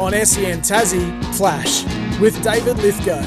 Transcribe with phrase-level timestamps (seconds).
[0.00, 1.84] On SEN Tassie Flash
[2.20, 3.20] with David Lithgow.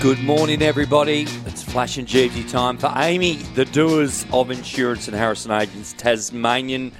[0.00, 1.26] Good morning, everybody.
[1.44, 6.92] It's Flash and GG time for Amy, the doers of insurance and Harrison Agents, Tasmanian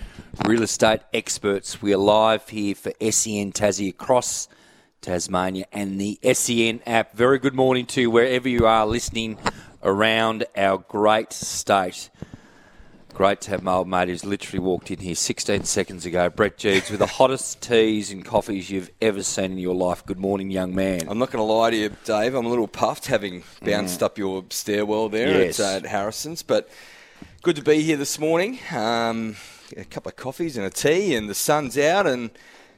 [0.44, 1.80] real estate experts.
[1.80, 4.46] We are live here for SEN Tassie across
[5.00, 7.16] Tasmania and the SEN app.
[7.16, 9.38] Very good morning to wherever you are listening
[9.82, 12.10] around our great state.
[13.14, 16.30] Great to have my old mate who's literally walked in here 16 seconds ago.
[16.30, 20.04] Brett Geeves with the hottest teas and coffees you've ever seen in your life.
[20.06, 21.02] Good morning, young man.
[21.08, 22.34] I'm not going to lie to you, Dave.
[22.34, 24.04] I'm a little puffed having bounced Mm.
[24.04, 25.60] up your stairwell there Yes.
[25.60, 26.68] at, uh, at Harrison's, but
[27.42, 28.58] good to be here this morning.
[28.74, 29.36] Um,
[29.76, 32.30] a couple of coffees and a tea, and the sun's out, and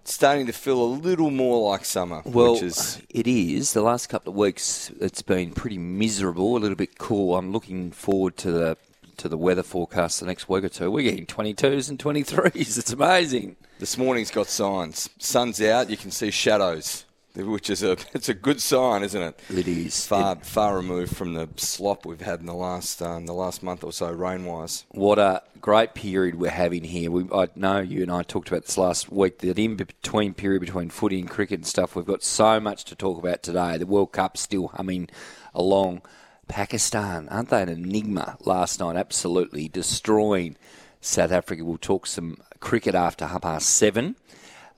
[0.02, 2.22] starting to feel a little more like summer.
[2.26, 3.72] Well, which is it is.
[3.72, 7.36] The last couple of weeks, it's been pretty miserable, a little bit cool.
[7.36, 8.76] I'm looking forward to the
[9.18, 10.90] to the weather forecast the next week or two.
[10.90, 12.78] We're getting 22s and 23s.
[12.78, 13.56] It's amazing.
[13.78, 15.08] this morning's got signs.
[15.18, 19.40] Sun's out, you can see shadows, which is a it's a good sign, isn't it?
[19.50, 20.06] It is.
[20.06, 23.82] Far far removed from the slop we've had in the last um, the last month
[23.84, 24.84] or so, rain wise.
[24.90, 27.10] What a great period we're having here.
[27.10, 29.38] We, I know you and I talked about this last week.
[29.38, 32.94] That in between period between footy and cricket and stuff, we've got so much to
[32.94, 33.78] talk about today.
[33.78, 35.08] The World Cup's still humming
[35.54, 36.02] along.
[36.48, 38.96] Pakistan, aren't they an enigma last night?
[38.96, 40.56] Absolutely destroying
[41.00, 41.64] South Africa.
[41.64, 44.16] We'll talk some cricket after half past seven.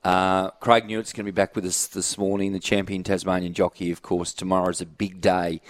[0.04, 3.90] Uh, Craig Newitt's going to be back with us this morning, the champion Tasmanian jockey,
[3.90, 4.32] of course.
[4.32, 5.60] Tomorrow's a big day,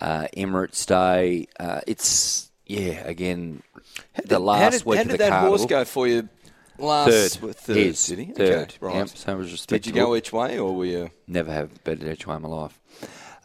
[0.00, 1.48] uh, Emirates Day.
[1.60, 3.62] Uh, it's, yeah, again,
[4.24, 6.28] the last how did, week how did the that horse go for you
[6.78, 7.56] last Third.
[7.56, 8.32] third did he?
[8.32, 8.68] Third.
[8.68, 8.96] Okay, right.
[8.96, 11.10] Yep, so Did you go each way, or were you?
[11.26, 12.80] Never have betted each way in my life,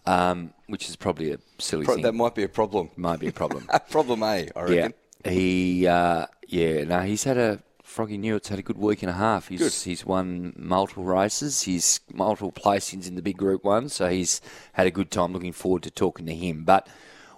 [0.05, 2.03] um, which is probably a silly Pro- thing.
[2.03, 2.89] that might be a problem.
[2.97, 3.69] Might be a problem.
[3.91, 4.93] problem A, I reckon.
[5.23, 9.09] yeah, he, uh, yeah, no, he's had a Froggy Newitt's had a good week and
[9.11, 9.49] a half.
[9.49, 9.71] He's Good.
[9.87, 11.61] he's won multiple races.
[11.61, 14.41] He's multiple placings in the big group one, so he's
[14.71, 15.31] had a good time.
[15.31, 16.87] Looking forward to talking to him, but.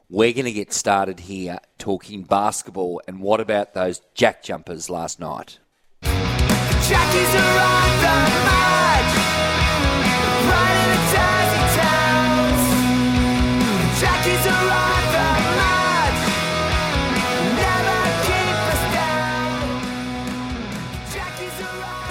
[0.07, 3.01] We're going to get started here talking basketball.
[3.07, 5.57] And what about those jack jumpers last night?
[6.03, 8.54] Jackie's arrived on March,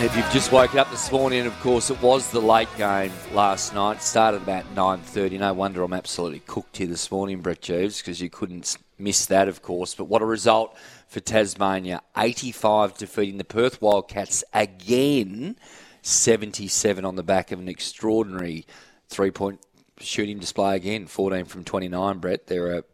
[0.04, 3.72] If you've just woken up this morning, of course, it was the late game last
[3.72, 4.02] night.
[4.02, 5.38] Started about nine thirty.
[5.38, 9.48] No wonder I'm absolutely cooked here this morning, Brett Geeves, because you couldn't miss that,
[9.48, 9.94] of course.
[9.94, 10.76] But what a result
[11.08, 12.02] for Tasmania!
[12.18, 15.56] 85 defeating the Perth Wildcats again.
[16.02, 18.66] 77 on the back of an extraordinary
[19.08, 19.60] three-point
[20.00, 21.06] shooting display again.
[21.06, 22.18] 14 from 29.
[22.18, 22.84] Brett, they're a,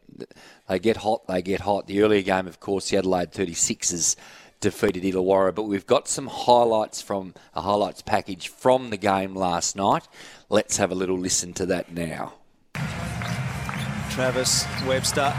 [0.69, 1.27] they get hot.
[1.27, 1.89] They get hot.
[1.89, 4.15] The earlier game, of course, the Adelaide 36ers
[4.61, 5.55] defeated Illawarra.
[5.55, 10.07] But we've got some highlights from a highlights package from the game last night.
[10.49, 12.35] Let's have a little listen to that now.
[14.11, 15.33] Travis Webster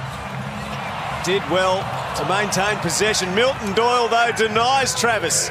[1.23, 1.77] did well
[2.15, 3.33] to maintain possession.
[3.35, 5.49] Milton Doyle, though, denies Travis.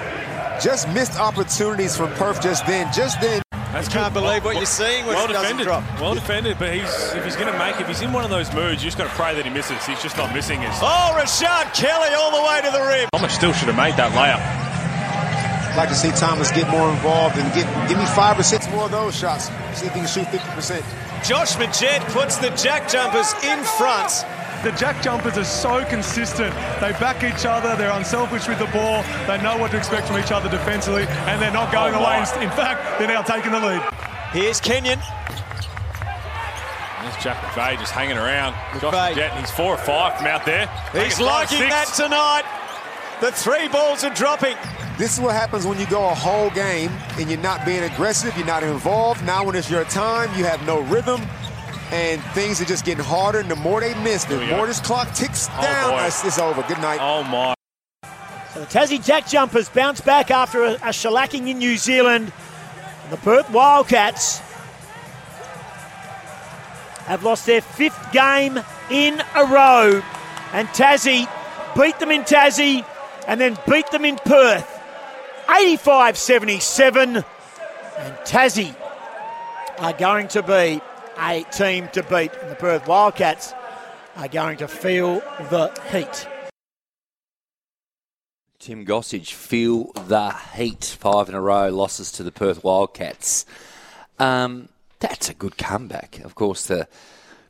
[0.63, 2.93] Just missed opportunities from Perth just then.
[2.93, 3.43] Just then.
[3.73, 5.67] I can't believe what you're seeing when well it doesn't defended.
[5.67, 6.01] drop.
[6.01, 8.53] Well defended, but he's if he's going to make, if he's in one of those
[8.53, 9.85] moods, you just got to pray that he misses.
[9.87, 10.75] He's just not missing his.
[10.83, 13.09] Oh, Rashard Kelly all the way to the rim.
[13.13, 14.43] Thomas still should have made that layup.
[15.71, 18.69] I'd like to see Thomas get more involved and get give me five or six
[18.71, 19.47] more of those shots.
[19.79, 20.83] See if he can shoot 50%.
[21.23, 24.11] Josh Magette puts the jack jumpers in front.
[24.63, 26.55] The jack jumpers are so consistent.
[26.81, 27.75] They back each other.
[27.77, 29.03] They're unselfish with the ball.
[29.27, 32.21] They know what to expect from each other defensively, and they're not going Oh, away.
[32.21, 32.43] my.
[32.43, 33.81] In fact, they're now taking the lead.
[34.33, 34.99] Here's Kenyon.
[37.03, 38.53] There's Jack McVeigh just hanging around.
[38.81, 39.15] Josh McVeigh.
[39.15, 40.67] Jet, he's four or five from out there.
[40.93, 42.45] He's liking that tonight.
[43.23, 44.57] The three balls are dropping.
[44.99, 48.37] This is what happens when you go a whole game and you're not being aggressive,
[48.37, 49.25] you're not involved.
[49.25, 51.23] Now, when it's your time, you have no rhythm,
[51.93, 53.41] and things are just getting harder.
[53.41, 54.57] And the more they miss, the oh, Here go.
[54.59, 55.91] more this clock ticks Oh, down.
[55.91, 56.05] boy.
[56.07, 56.63] It's, it's over.
[56.63, 56.99] Good night.
[57.01, 57.55] Oh, my.
[58.55, 62.33] So the Tassie Jack Jumpers bounce back after a, a shellacking in New Zealand.
[63.11, 64.41] The Perth Wildcats
[67.07, 68.59] have lost their fifth game
[68.91, 70.03] in a row.
[70.53, 71.29] And Tassie
[71.81, 72.85] beat them in Tassie
[73.27, 74.79] and then beat them in Perth.
[75.49, 77.17] 85 77.
[77.17, 78.75] And Tassie
[79.79, 80.81] are going to be
[81.21, 82.33] a team to beat.
[82.41, 83.53] And the Perth Wildcats
[84.17, 85.21] are going to feel
[85.51, 86.27] the heat.
[88.59, 90.85] Tim Gossage feel the heat.
[90.99, 93.47] Five in a row losses to the Perth Wildcats.
[94.19, 94.69] Um,
[94.99, 96.21] that's a good comeback.
[96.21, 96.87] Of course, the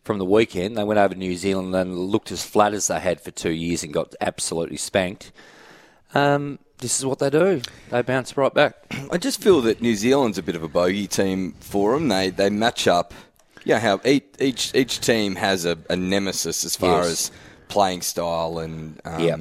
[0.05, 3.01] from the weekend they went over to New Zealand and looked as flat as they
[3.01, 5.31] had for two years and got absolutely spanked.
[6.15, 7.61] Um, this is what they do.
[7.91, 8.77] They bounce right back.
[9.11, 12.09] I just feel that New Zealand's a bit of a bogey team for them.
[12.09, 13.15] They they match up.
[13.67, 17.11] Know how each each, each team has a, a nemesis as far Yes.
[17.11, 17.31] as
[17.69, 19.41] playing style and um, Yep.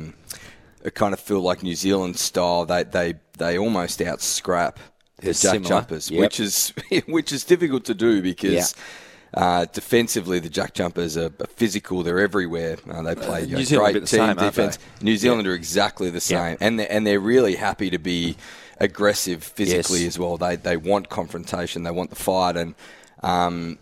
[0.86, 2.66] I kind of feel like New Zealand style.
[2.66, 4.80] They they they almost out scrap
[5.18, 5.68] the Jack similar.
[5.70, 6.20] Jumpers, Yep.
[6.22, 6.74] which is
[7.08, 8.74] which is difficult to do because.
[9.32, 12.02] Uh, defensively, the Jack Jumpers are, are physical.
[12.02, 12.78] They're everywhere.
[12.90, 14.80] Uh, they play New a Zealand great team same, defense.
[15.04, 18.38] New Zealand are exactly the same, and they're, and they're really happy to be
[18.80, 20.16] aggressive physically Yes.
[20.16, 20.38] as well.
[20.38, 22.74] They they want confrontation, they want the fight, and
[23.22, 23.78] um,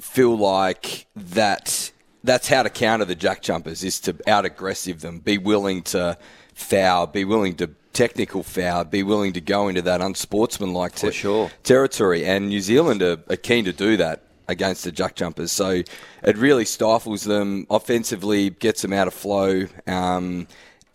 [0.00, 1.92] feel like that
[2.24, 6.16] that's how to counter the jack jumpers is to out aggressive them, be willing to
[6.54, 11.50] foul, be willing to technical foul, be willing to go into that unsportsmanlike te- sure.
[11.62, 15.52] territory, and New Zealand are, are keen to do that against the jack jumpers.
[15.52, 15.82] So
[16.22, 19.66] it really stifles them offensively, gets them out of flow.
[19.86, 20.46] Um,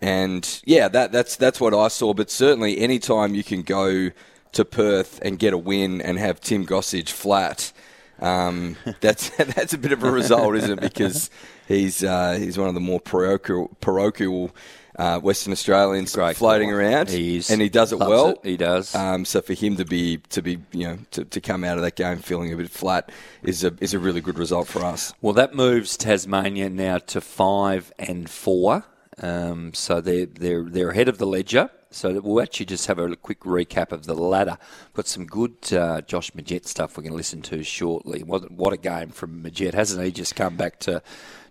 [0.02, 2.14] and yeah, that, that's that's what I saw.
[2.14, 4.12] But certainly, anytime you can go
[4.54, 7.72] to Perth and get a win and have Tim Gossage flat,
[8.20, 10.82] um, that's that's a bit of a result, isn't it?
[10.82, 11.30] Because
[11.68, 14.52] he's uh, he's one of the more parochial, parochial
[14.98, 17.10] uh, Western Australians floating around.
[17.10, 17.50] He is.
[17.50, 18.30] and he does it Loves well.
[18.30, 18.40] it.
[18.44, 18.96] He does.
[18.96, 21.84] Um, so for him to be to be you know to, to come out of
[21.84, 23.12] that game feeling a bit flat
[23.44, 25.14] is a is a really good result for us.
[25.22, 28.86] Well, that moves Tasmania now to five and four.
[29.22, 31.70] Um, so they're they're they're ahead of the ledger.
[31.90, 34.58] So we'll actually just have a quick recap of the ladder.
[34.94, 38.24] Got some good uh, Josh Magette stuff we're going to listen to shortly.
[38.24, 40.12] What what a game from Magette, hasn't he?
[40.12, 41.02] Just come back to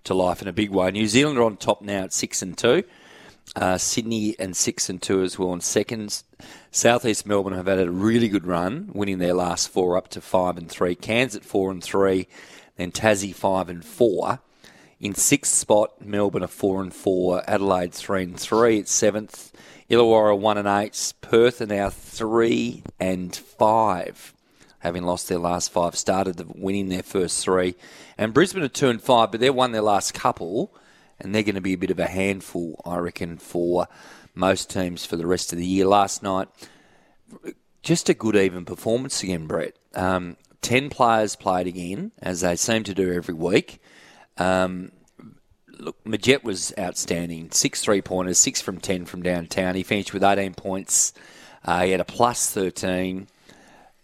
[0.05, 0.91] to life in a big way.
[0.91, 2.85] New Zealand are on top now at six and two.
[3.55, 6.25] Uh, Sydney and six and two as well in seconds.
[6.71, 10.59] Southeast Melbourne have had a really good run, winning their last four up to five
[10.59, 10.95] and three.
[10.95, 12.29] Cairns at four and three,
[12.77, 14.41] then Tassie five and four.
[14.99, 17.43] In sixth spot, Melbourne are four and four.
[17.47, 19.53] Adelaide three and three at seventh.
[19.91, 21.13] Illawarra one and eight.
[21.21, 24.33] Perth are now three and five,
[24.79, 25.97] having lost their last five.
[25.97, 27.75] Started winning their first three,
[28.17, 30.75] and Brisbane are two and five, but they've won their last couple,
[31.21, 33.89] and they're going to be a bit of a handful, I reckon, for
[34.35, 35.87] most teams for the rest of the year.
[35.87, 36.49] Last night,
[37.83, 39.77] just a good even performance again, Brett.
[39.95, 43.81] Um, Ten players played again, as they seem to do every week.
[44.39, 44.93] Um,
[45.79, 47.51] look, Magette was outstanding.
[47.51, 49.75] Six three pointers, six from ten from downtown.
[49.75, 51.13] He finished with 18 points.
[51.65, 53.27] Uh, he had a plus 13.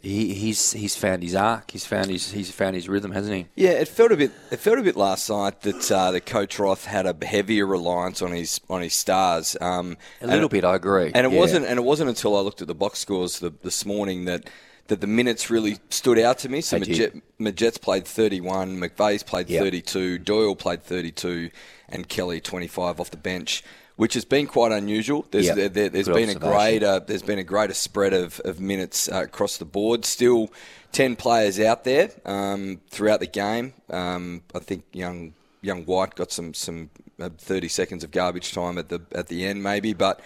[0.00, 1.70] He, he's he's found his arc.
[1.70, 3.46] He's found his he's found his rhythm, hasn't he?
[3.54, 4.32] Yeah, it felt a bit.
[4.50, 8.20] It felt a bit last night that uh, the coach Roth had a heavier reliance
[8.20, 9.56] on his on his stars.
[9.60, 11.12] Um, A little bit, I agree.
[11.14, 11.38] And it Yeah.
[11.38, 11.66] wasn't.
[11.66, 14.50] And it wasn't until I looked at the box scores the, this morning that
[14.92, 16.60] that the minutes really stood out to me.
[16.60, 16.78] So.
[16.78, 19.62] Magette, Magette's played 31, McVeigh's played Yep.
[19.64, 21.48] 32, Doyle played 32,
[21.88, 23.64] and Kelly 25 off the bench.
[23.96, 25.26] Which has been quite unusual.
[25.30, 25.56] There's, Yep.
[25.56, 29.08] there, there, has Good been a greater there's been a greater spread of, of minutes
[29.08, 30.04] uh, across the board.
[30.04, 30.50] Still,
[30.92, 33.74] ten players out there um, throughout the game.
[33.90, 36.88] Um, I think young young White got some some
[37.20, 39.92] uh, thirty seconds of garbage time at the at the end, maybe.
[39.92, 40.20] But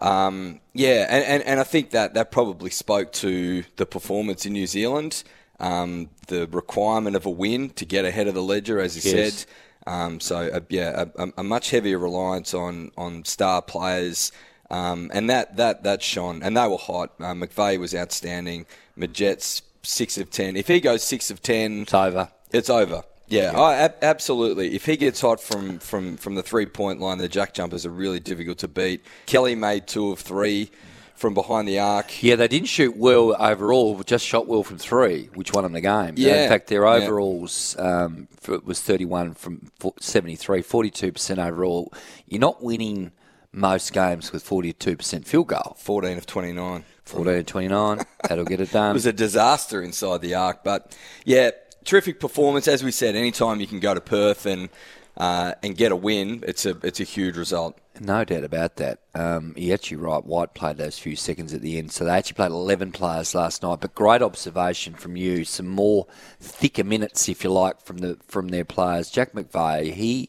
[0.00, 4.52] um, yeah, and, and, and I think that that probably spoke to the performance in
[4.52, 5.24] New Zealand.
[5.58, 9.34] Um, the requirement of a win to get ahead of the ledger, as you Yes.
[9.34, 9.46] said.
[9.86, 14.32] Um, so uh, yeah, a, a- a much heavier reliance on on star players,
[14.68, 17.12] um, and that that that shone, and they were hot.
[17.20, 18.66] Uh, McVeigh was outstanding.
[18.96, 20.56] Magette's six of ten.
[20.56, 22.28] If he goes six of ten, It's over.
[22.50, 23.04] it's over.
[23.28, 24.74] Yeah, oh, ab- absolutely.
[24.74, 27.90] If he gets hot from, from, from the three point line, the jack jumpers are
[27.90, 29.04] really difficult to beat.
[29.26, 30.70] Kelly made two of three
[31.16, 32.22] from behind the arc.
[32.22, 35.80] Yeah, they didn't shoot well overall, just shot well from three, which won them the
[35.80, 36.14] game.
[36.16, 36.42] Yeah.
[36.44, 36.90] In fact, their Yeah.
[37.04, 38.28] overalls um,
[38.64, 41.92] was 31 from fo- 73, 42% overall.
[42.26, 43.12] You're not winning
[43.50, 45.74] most games with 42% field goal.
[45.80, 46.84] 14 of 29.
[47.06, 48.00] 14 of 29.
[48.28, 48.90] That'll get it done.
[48.90, 51.50] It was a disaster inside the arc, but yeah,
[51.86, 52.68] terrific performance.
[52.68, 54.68] As we said, anytime you can go to Perth and
[55.16, 57.78] uh, and get a win, it's a it's a huge result.
[57.98, 58.98] No doubt about that.
[59.14, 60.22] Um, you're actually right.
[60.24, 63.62] White played those few seconds at the end, so they actually played 11 players last
[63.62, 63.80] night.
[63.80, 65.44] But great observation from you.
[65.44, 66.06] Some more
[66.38, 69.10] thicker minutes, if you like, from the from their players.
[69.10, 70.28] Jack McVeigh, he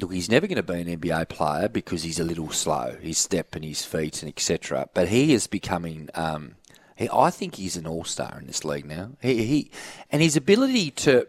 [0.00, 3.18] look, he's never going to be an NBA player because he's a little slow, his
[3.18, 4.88] step and his feet and etc.
[4.94, 6.08] But he is becoming.
[6.14, 6.56] Um,
[6.96, 9.10] he, I think he's an all star in this league now.
[9.20, 9.70] He, he
[10.10, 11.26] and his ability to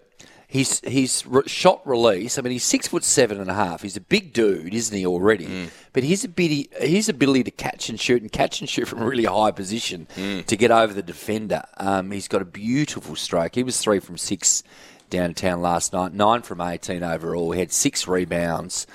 [0.48, 2.38] his his shot release.
[2.38, 3.82] I mean, he's six foot seven and a half.
[3.82, 5.70] He's a big dude, isn't he already?
[5.92, 9.06] But his ability his ability to catch and shoot and catch and shoot from a
[9.06, 11.64] really high position to get over the defender.
[11.78, 13.56] Um, he's got a beautiful stroke.
[13.56, 14.64] He was three from six
[15.10, 17.52] downtown last night, nine from eighteen overall.
[17.52, 18.88] He had six rebounds.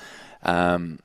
[0.42, 1.00] Um,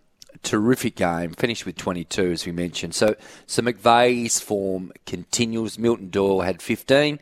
[0.46, 1.32] terrific game.
[1.32, 2.96] Finished with 22, as we mentioned.
[2.96, 5.78] So, so McVeigh's form continues.
[5.78, 7.20] Milton Doyle had 15,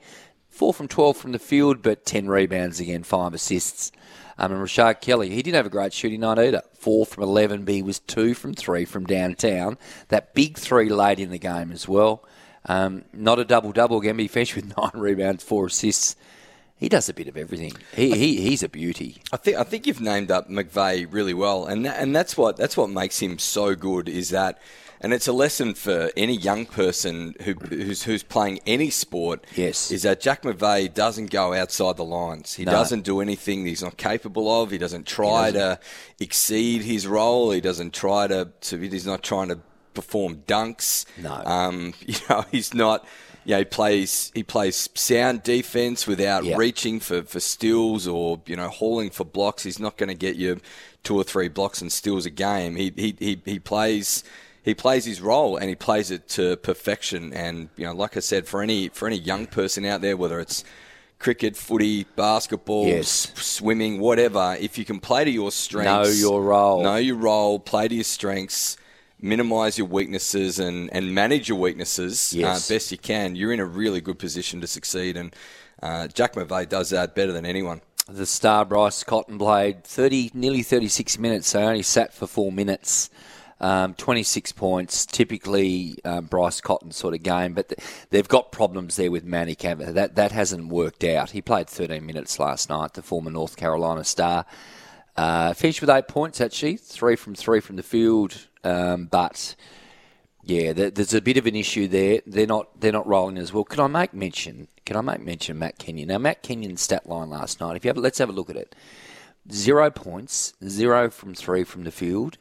[0.50, 3.92] four from 12 from the field, but 10 rebounds again, five assists.
[4.38, 6.62] Um, and Rashard Kelly, he didn't have a great shooting night either.
[6.74, 9.78] Four from 11, but he was two from three from downtown.
[10.10, 12.24] That big three late in the game as well.
[12.66, 16.16] Um, not a double double again, but he finished with nine rebounds, four assists.
[16.84, 17.72] He does a bit of everything.
[17.96, 19.22] He, he he's a beauty.
[19.32, 22.58] I think I think you've named up McVeigh really well, and that, and that's what
[22.58, 24.10] that's what makes him so good.
[24.10, 24.62] Is that,
[25.00, 29.48] and it's a lesson for any young person who who's, who's playing any sport.
[29.56, 32.56] Yes, is that Jack McVeigh doesn't go outside the lines.
[32.56, 32.74] He No.
[32.74, 34.72] doesn't do anything he's not capable of.
[34.72, 35.80] He doesn't try to
[36.20, 37.52] exceed his role.
[37.52, 38.78] He doesn't try to, to.
[38.78, 39.60] He's not trying to
[39.94, 41.06] perform dunks.
[41.18, 41.32] No.
[41.46, 43.08] Um, you know, he's not.
[43.46, 46.56] You know, he plays he plays sound defense without Yeah.
[46.58, 49.64] reaching for, for steals or you know hauling for blocks.
[49.64, 50.60] He's not going to get you
[51.04, 52.76] two or three blocks and steals a game.
[52.76, 54.24] He he he, he plays.
[54.66, 57.34] He plays his role and he plays it to perfection.
[57.34, 60.40] And you know, like I said, for any for any young person out there, whether
[60.40, 60.64] it's
[61.20, 63.30] cricket, footy, basketball, Yes.
[63.36, 66.82] s- swimming, whatever, if you can play to your strengths, Know your role.
[66.84, 68.78] know your role, play to your strengths,
[69.24, 72.70] minimize your weaknesses, and, and manage your weaknesses Yes.
[72.70, 75.18] uh, best you can, you're in a really good position to succeed.
[75.18, 75.36] And
[75.82, 77.82] uh, Jack McVeigh does that better than anyone.
[78.08, 83.10] The star Bryce Cotton played 30, nearly 36 minutes, so only sat for four minutes.
[83.62, 88.98] Um, 26 points, typically um, Bryce Cotton sort of game, but th- they've got problems
[88.98, 89.94] there with Manny Cameron.
[89.94, 91.30] That that hasn't worked out.
[91.30, 94.46] He played 13 minutes last night, the former North Carolina star.
[95.16, 99.56] Uh, finished with eight points actually, three from three from the field, um, but
[100.44, 102.22] yeah, there, there's a bit of an issue there.
[102.26, 103.64] They're not they're not rolling as well.
[103.64, 104.68] Can I make mention?
[104.86, 106.08] Can I make mention of Matt Kenyon?
[106.08, 107.76] Now Matt Kenyon's stat line last night.
[107.76, 108.76] If you have, let's have a look at it.
[109.52, 112.38] Zero points, zero from three from the field,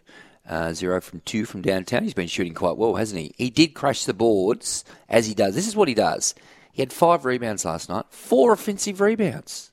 [0.49, 2.05] uh, zero from two from downtown.
[2.05, 3.35] He's been shooting quite well, hasn't he?
[3.37, 5.55] He did crash the boards as he does.
[5.55, 6.35] This is what he does.
[6.73, 9.72] He had five rebounds last night, four offensive rebounds.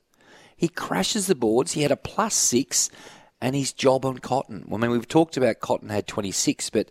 [0.60, 1.72] He crashes the boards.
[1.72, 2.90] He had a plus six,
[3.40, 4.68] and his job on Cotton.
[4.70, 6.90] I mean, we've talked about Cotton had 26, but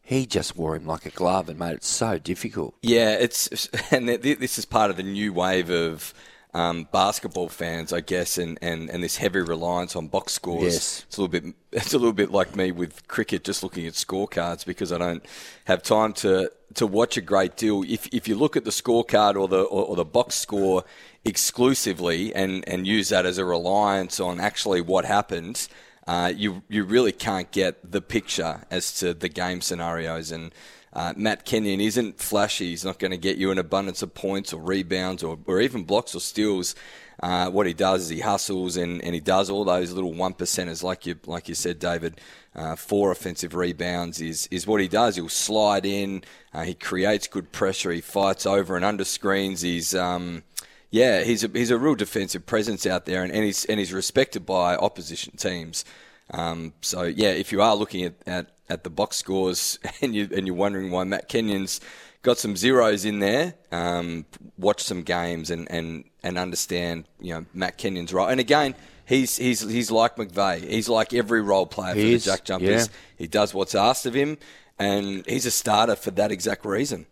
[0.00, 2.74] he just wore him like a glove and made it so difficult.
[2.80, 6.14] Yeah, it's and this is part of the new wave of
[6.54, 10.72] um, basketball fans, I guess, and, and, and this heavy reliance on box scores.
[10.72, 11.04] Yes.
[11.06, 13.92] It's a little bit it's a little bit like me with cricket, just looking at
[13.92, 15.22] scorecards because I don't
[15.66, 17.82] have time to to watch a great deal.
[17.86, 20.84] If if you look at the scorecard or the or, or the box score
[21.26, 25.68] exclusively and and use that as a reliance on actually what happened.
[26.06, 30.52] Uh, you you really can't get the picture as to the game scenarios and
[30.96, 32.70] uh, Matt Kenyon isn't flashy.
[32.70, 35.84] He's not going to get you an abundance of points or rebounds or, or even
[35.84, 36.74] blocks or steals.
[37.22, 40.32] Uh, what he does is he hustles and, and he does all those little one
[40.32, 42.18] percenters, like you like you said, David.
[42.54, 45.16] Uh, four offensive rebounds is is what he does.
[45.16, 46.24] He'll slide in.
[46.54, 47.90] Uh, he creates good pressure.
[47.90, 49.60] He fights over and under screens.
[49.60, 50.44] He's um,
[50.90, 53.92] yeah, he's a he's a real defensive presence out there, and, and he's and he's
[53.92, 55.84] respected by opposition teams.
[56.30, 60.28] Um, so yeah, if you are looking at, at, at the box scores and you
[60.34, 61.80] and you're wondering why Matt Kenyon's
[62.22, 64.24] got some zeros in there, um,
[64.58, 68.26] watch some games and, and, and understand you know Matt Kenyon's role.
[68.26, 68.74] And again,
[69.06, 70.68] he's he's he's like McVeigh.
[70.68, 72.86] He's like every role player for He the Jack Jumpers.
[72.88, 72.94] yeah.
[73.16, 74.38] He does what's asked of him,
[74.78, 77.06] and he's a starter for that exact reason.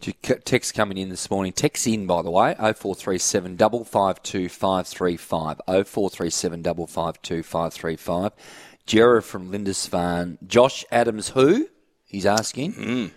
[0.00, 1.52] Text coming in this morning.
[1.52, 5.60] Text in, by the way, 0437 552 535.
[5.66, 8.32] 0437 552 535.
[8.86, 10.38] Jera from Lindisfarne.
[10.46, 11.68] Josh Adams, who?
[12.04, 12.74] He's asking.
[12.74, 13.10] Mm.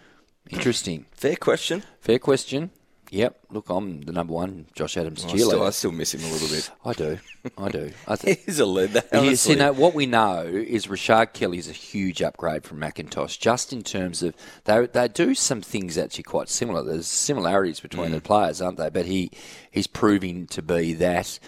[0.50, 1.06] Interesting.
[1.12, 1.84] Fair question.
[2.00, 2.72] Fair question.
[3.12, 3.40] Yep.
[3.50, 5.40] Look, I'm the number one Josh Adams I cheerleader.
[5.48, 6.70] still, I still miss him a little bit.
[6.86, 7.18] I do.
[7.58, 7.92] I do.
[8.08, 8.94] I think He's a lead.
[8.94, 9.36] You honestly.
[9.54, 13.82] see, now, what we know is Rashard Kelly's a huge upgrade from McIntosh, just in
[13.82, 14.36] terms of
[14.66, 16.84] they they do some things actually quite similar.
[16.84, 18.14] There's similarities between Mm.
[18.16, 18.90] the players, aren't they?
[18.92, 19.32] But he
[19.72, 21.40] he's proving to be that.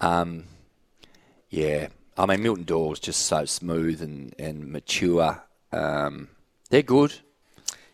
[0.00, 0.44] Um,
[1.48, 5.42] yeah, I mean Milton Doyle's just so smooth and and mature.
[5.72, 6.28] Um,
[6.70, 7.14] they're good.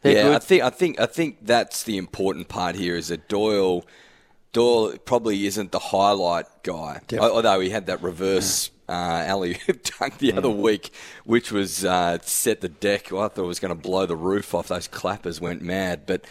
[0.02, 0.34] They're yeah, good.
[0.36, 3.84] I think I think I think that's the important part here is that Doyle
[4.52, 7.30] Doyle probably isn't the highlight guy, Definitely.
[7.36, 9.58] although he had that reverse uh, alley
[9.98, 10.92] dunk the other week,
[11.24, 13.06] which was uh, set the deck.
[13.12, 14.68] I thought it was going to blow the roof off.
[14.68, 16.24] Those clappers went mad, but.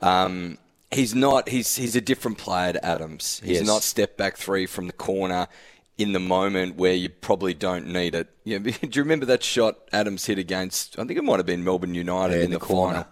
[0.00, 0.58] Um,
[0.90, 1.48] He's not.
[1.48, 3.40] He's he's a different player to Adams.
[3.42, 3.66] He's Yes.
[3.66, 5.48] not step back three from the corner
[5.98, 8.28] in the moment where you probably don't need it.
[8.44, 10.98] Know, do you remember that shot Adams hit against?
[10.98, 13.06] I think it might have been Melbourne United Yeah, in the, the final.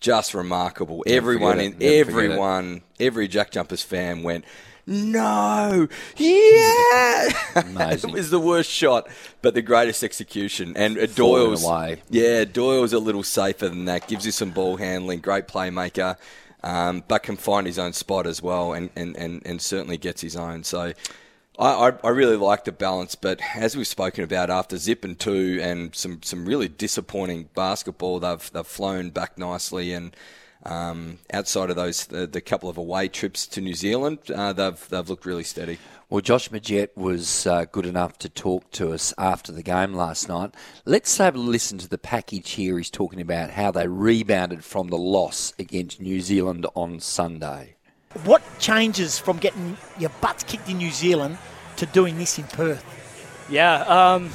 [0.00, 1.02] Just remarkable.
[1.06, 1.78] Never everyone in it.
[1.78, 1.98] Never forget it.
[2.32, 4.44] everyone, every Jack Jumpers fan went.
[4.86, 5.88] No,
[6.18, 9.08] yeah, it was the worst shot,
[9.40, 10.74] but the greatest execution.
[10.76, 12.02] And uh, Doyle's away.
[12.10, 14.08] yeah, Doyle's a little safer than that.
[14.08, 16.18] Gives you some ball handling, great playmaker,
[16.62, 20.20] um, but can find his own spot as well, and, and, and, and certainly gets
[20.20, 20.64] his own.
[20.64, 20.92] So
[21.58, 23.14] I, I, really like the balance.
[23.14, 28.20] But as we've spoken about, after zip and two and some, some really disappointing basketball,
[28.20, 30.14] they've they've flown back nicely and.
[30.66, 34.88] Um, outside of those, the, the couple of away trips to New Zealand, uh, they've
[34.88, 35.78] they've looked really steady.
[36.08, 40.26] Well, Josh Magette was uh, good enough to talk to us after the game last
[40.26, 40.54] night.
[40.86, 42.78] Let's have a listen to the package here.
[42.78, 47.73] He's talking about how they rebounded from the loss against New Zealand on Sunday.
[48.22, 51.38] What changes from getting your butts kicked in New Zealand
[51.76, 52.84] to doing this in Perth?
[53.50, 54.30] Yeah, um,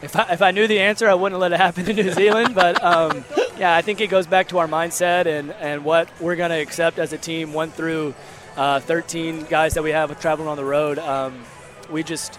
[0.00, 2.54] if I, if I knew the answer, I wouldn't let it happen in New Zealand.
[2.54, 3.24] But um,
[3.58, 6.60] yeah, I think it goes back to our mindset and, and what we're going to
[6.60, 7.52] accept as a team.
[7.52, 8.14] One through
[8.56, 10.98] uh, 13 guys that we have traveling on the road.
[10.98, 11.44] Um,
[11.90, 12.38] we just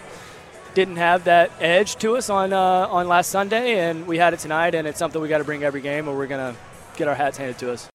[0.74, 4.40] didn't have that edge to us on uh, on last Sunday, and we had it
[4.40, 4.74] tonight.
[4.74, 6.60] And it's something we got to bring every game, or we're going to
[6.96, 7.89] get our hats handed to us.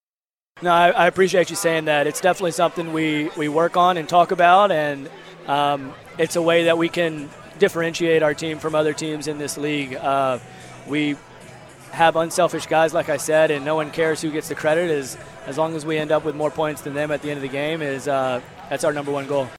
[0.61, 2.07] No, I, I appreciate you saying that.
[2.07, 5.09] It's definitely something we, we work on and talk about, and
[5.47, 9.57] um, it's a way that we can differentiate our team from other teams in this
[9.57, 9.95] league.
[9.95, 10.39] Uh,
[10.87, 11.17] we
[11.91, 14.89] have unselfish guys, like I said, and no one cares who gets the credit.
[14.89, 17.37] As as long as we end up with more points than them at the end
[17.37, 18.39] of the game, is uh,
[18.69, 19.49] that's our number one goal.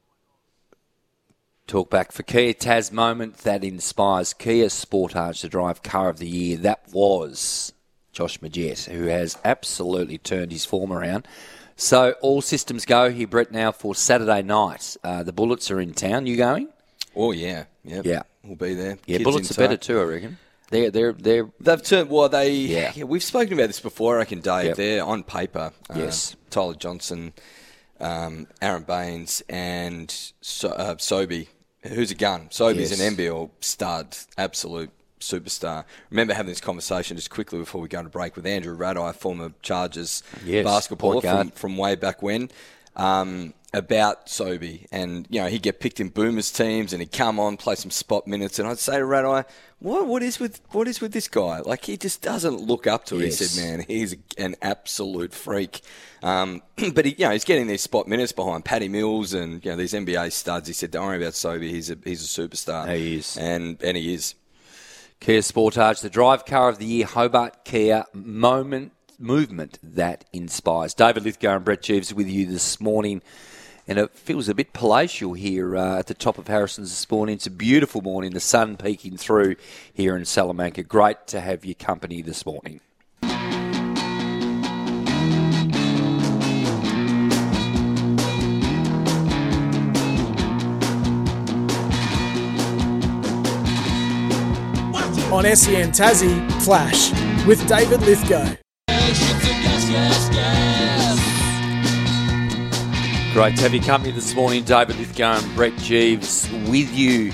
[1.67, 6.27] Talk back for Kia Taz moment that inspires Kia Sportage to drive car of the
[6.29, 6.57] year.
[6.57, 7.75] That was
[8.17, 11.29] Josh Magette, who has absolutely turned his form around.
[11.77, 13.53] So all systems go here, Brett.
[13.53, 16.27] Now for Saturday night, uh, the Bullets are in town.
[16.27, 16.69] You going?
[17.15, 18.07] Oh yeah, yep.
[18.07, 18.23] Yeah.
[18.43, 18.97] we'll be there.
[19.05, 20.39] Yeah, Kids Bullets are better too, I reckon.
[20.71, 22.31] They're they're they're They've turned well.
[22.31, 22.93] They Yeah.
[22.95, 23.05] yeah.
[23.05, 24.15] we've spoken about this before.
[24.15, 24.65] I reckon, Dave.
[24.69, 24.77] Yep.
[24.79, 25.73] They're on paper.
[25.91, 26.35] uh, Yes.
[26.49, 27.35] Tyler Johnson,
[28.01, 31.51] um, Aron Baynes, and so, uh, Sobey,
[31.83, 32.49] who's a gun.
[32.51, 33.01] Sobey's Yes.
[33.01, 35.85] an NBL stud, absolute superstar.
[36.11, 39.53] Remember having this conversation just quickly before we go to break with Andrew Radai, former
[39.63, 42.51] Chargers Yes, basketballer from, from way back when.
[42.97, 47.39] Um, about Sobey, and you know he'd get picked in Boomers teams, and he'd come
[47.39, 49.45] on, play some spot minutes, and I'd say to Radai,
[49.81, 51.61] "What what is with what is with this guy?
[51.61, 53.39] Like he just doesn't look up to it." Yes.
[53.39, 55.83] He said, "Man, he's an absolute freak."
[56.23, 56.63] Um,
[56.95, 59.77] but he, you know, he's getting these spot minutes behind Paddy Mills and you know
[59.77, 60.69] these NBA studs.
[60.69, 61.71] He said, "Don't worry about Sobey.
[61.71, 63.37] He's a he's a superstar." He is.
[63.37, 64.35] and and he is.
[65.21, 70.95] Kia Sportage, the drive car of the year, Hobart Kia moment movement that inspires.
[70.95, 73.23] David Lithgow and Brett Geeves with you this morning.
[73.89, 77.37] And it feels a bit palatial here uh, at the top of Harrison's this morning.
[77.37, 79.57] It's a beautiful morning, the sun peeking through
[79.95, 80.83] here in Salamanca.
[80.83, 82.81] Great to have your company this morning.
[95.37, 97.11] On SEN Tassie, Flash
[97.47, 98.57] with David Lithgow.
[103.35, 104.65] Great to have your company this morning.
[104.65, 107.33] David Lithgow and Brett Geeves with you.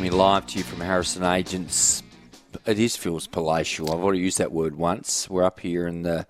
[0.00, 2.02] We're live to you from Harrison Agents.
[2.64, 3.92] It is feels palatial.
[3.92, 5.28] I've already used that word once.
[5.28, 6.26] We're up here in the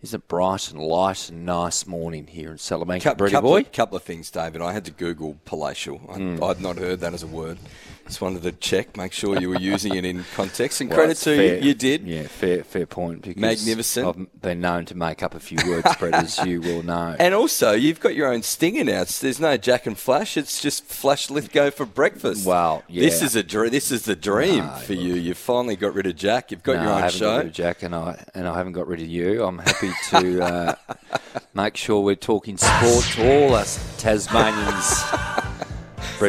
[0.00, 3.64] is it bright and light and nice morning here in Salamanca, Cou- Bretty couple, boy?
[3.64, 4.60] couple of things, David.
[4.62, 6.00] I had to Google palatial.
[6.08, 6.44] I, Hmm.
[6.44, 7.58] I'd not heard that as a word.
[8.06, 10.80] Just wanted to check, make sure you were using it in context.
[10.82, 11.56] And Well, credit to fair.
[11.56, 12.02] you, you did.
[12.06, 13.22] Yeah, fair fair point.
[13.22, 14.06] Because Magnificent.
[14.06, 17.16] I've been known to make up a few words, Brett, as you will know.
[17.18, 19.00] And also, you've got your own stinger now.
[19.02, 20.36] It's, there's no Jack and Flash.
[20.36, 22.46] It's just Flash Lithgow for breakfast.
[22.46, 23.26] Wow, This yeah.
[23.26, 25.14] is a dr- this is the dream No, for you.
[25.14, 26.50] You've finally got rid of Jack.
[26.50, 27.36] You've got no, your I own haven't got show.
[27.38, 29.42] rid of Jack, and I and I haven't got rid of you.
[29.44, 30.74] I'm happy to uh,
[31.54, 35.02] make sure we're talking sport to all us Tasmanians.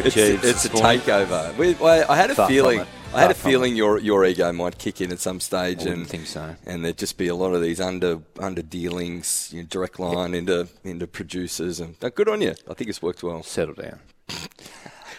[0.02, 1.56] Brett It's, Geeves it's a takeover.
[1.56, 2.84] We, I, I had a Far feeling.
[3.14, 5.90] I had a from feeling your your ego might kick in at some stage, I
[5.90, 6.54] and think so.
[6.66, 10.34] And there'd just be a lot of these under under dealings, you know, direct line
[10.34, 12.54] into into producers, and uh, good on you.
[12.68, 13.42] I think it's worked well.
[13.42, 14.00] Settle down.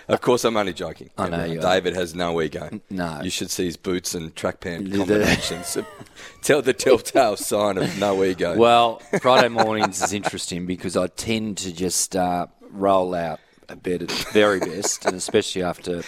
[0.09, 1.09] Of course, I'm only joking.
[1.17, 1.61] I know you are.
[1.61, 2.79] David has no ego.
[2.89, 3.19] No.
[3.21, 4.99] you should see his boots and track pant Yeah.
[4.99, 5.77] combinations.
[6.41, 8.55] Tell the telltale sign of no ego.
[8.55, 14.03] Well, Friday mornings is interesting because I tend to just uh, roll out a bed
[14.03, 16.01] at the very best, and especially after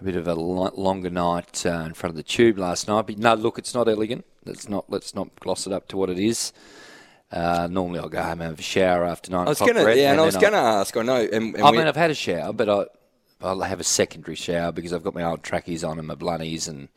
[0.00, 3.06] a bit of a longer night uh, in front of the tube last night.
[3.06, 4.24] But no, look, it's not elegant.
[4.44, 6.52] Let's not let's not gloss it up to what it is.
[7.32, 9.76] Uh, normally, I'll go home and have a shower after nine I was o'clock.
[9.76, 10.96] gonna, yeah, and I was going to ask.
[10.96, 11.20] I know.
[11.20, 12.84] And, and I mean, I've had a shower, but I,
[13.40, 16.68] I'll have a secondary shower because I've got my old trackies on and my blunnies,
[16.68, 16.88] and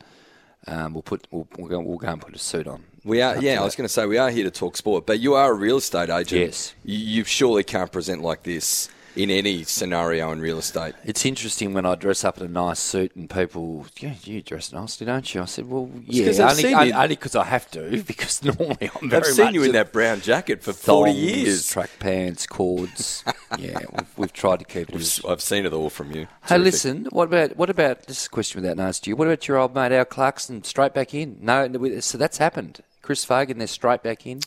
[0.68, 2.84] um, we'll put we'll, we'll, go, we'll go and put a suit on.
[3.02, 3.60] We are, yeah.
[3.60, 5.54] I was going to say we are here to talk sport, but you are a
[5.54, 6.40] real estate agent.
[6.40, 6.74] Yes.
[6.84, 10.94] You, you surely can't present like this in any scenario in real estate.
[11.04, 14.72] It's interesting when I dress up in a nice suit and people, yeah, you dress
[14.72, 15.42] nicely, don't you?
[15.42, 18.90] I said, well, yeah, only seen only you- only because I have to, because normally
[19.00, 21.68] I'm very I've seen you in that brown jacket for forty years.
[21.68, 23.24] track pants, cords.
[23.58, 24.94] yeah, we've, we've tried to keep it.
[24.94, 26.22] As, I've seen it all from you.
[26.42, 26.64] hey, Terrific.
[26.64, 29.16] listen, what about what about this is a question without an answer to you?
[29.16, 31.38] What about your old mate Al Clarkson straight back in?
[31.40, 32.80] No, no, so that's happened.
[33.02, 34.40] Chris Fagan, they're straight back in.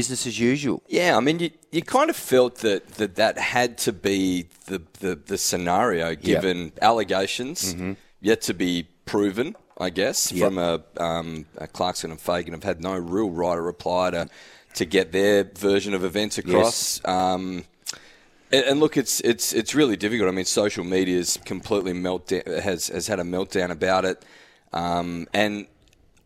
[0.00, 0.82] Business as usual.
[0.88, 4.78] Yeah, I mean, you, you kind of felt that, that that had to be the,
[5.00, 7.74] the, the scenario given allegations
[8.20, 10.44] yet to be proven, I guess, Yep.
[10.46, 10.74] from a,
[11.08, 14.28] um, a Clarkson and Fagan have had no real right or reply to,
[14.74, 17.00] to get their version of events across.
[17.06, 17.64] Um,
[18.52, 20.28] and, and look, it's it's it's really difficult.
[20.28, 24.24] I mean, social media's completely meltdown has has had a meltdown about it,
[24.72, 25.66] um, and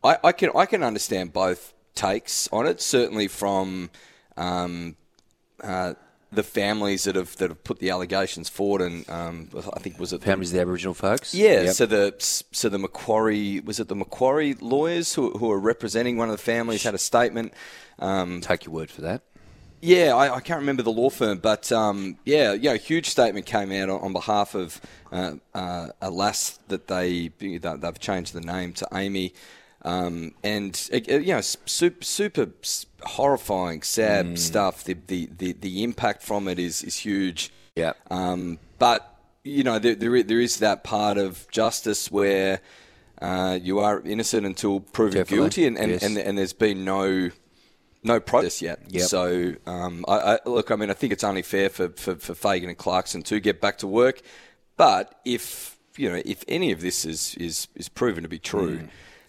[0.04, 2.80] I, I can I can understand both takes on it.
[2.80, 3.90] Certainly from
[4.36, 4.96] um,
[5.62, 5.94] uh,
[6.32, 10.12] the families that have that have put the allegations forward, and um, I think was
[10.12, 11.34] it Families of the Aboriginal folks.
[11.34, 11.74] yeah, Yep.
[11.74, 12.14] so the
[12.52, 16.42] so the Macquarie was it the Macquarie lawyers who who are representing one of the
[16.42, 17.52] families had a statement.
[17.98, 19.22] Um, Take your word for that.
[19.82, 23.44] yeah, I, I can't remember the law firm, but um, yeah, yeah, a huge statement
[23.46, 28.34] came out on, on behalf of uh, uh, a lass that they that they've changed
[28.34, 29.34] the name to Amy,
[29.82, 32.48] um, and uh, you know, super, super
[33.02, 34.38] horrifying, sad Mm.
[34.38, 34.84] stuff.
[34.84, 37.50] The, the the the impact from it is is huge.
[37.76, 37.92] Yeah.
[38.10, 42.60] Um, but you know, there, there there is that part of justice where
[43.22, 46.02] uh, you are innocent until proven Definitely, guilty, and and, yes.
[46.02, 47.30] and and there's been no
[48.02, 48.80] no process yet.
[48.88, 49.02] Yep.
[49.08, 52.34] So, um, I, I, look, I mean, I think it's only fair for, for, for
[52.34, 54.22] Fagan and Clarkson to get back to work.
[54.78, 58.78] But if you know, if any of this is is, is proven to be true,
[58.78, 58.88] Mm.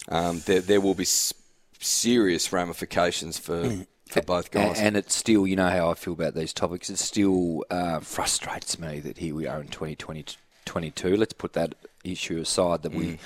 [0.09, 1.33] Um, there there will be s-
[1.79, 4.77] serious ramifications for for both guys.
[4.77, 6.89] And, and it's still, you know how I feel about these topics.
[6.89, 11.15] It still uh, frustrates me that here we are in 2022.
[11.15, 12.83] Let's put that issue aside.
[12.83, 12.97] That Mm.
[12.97, 13.19] we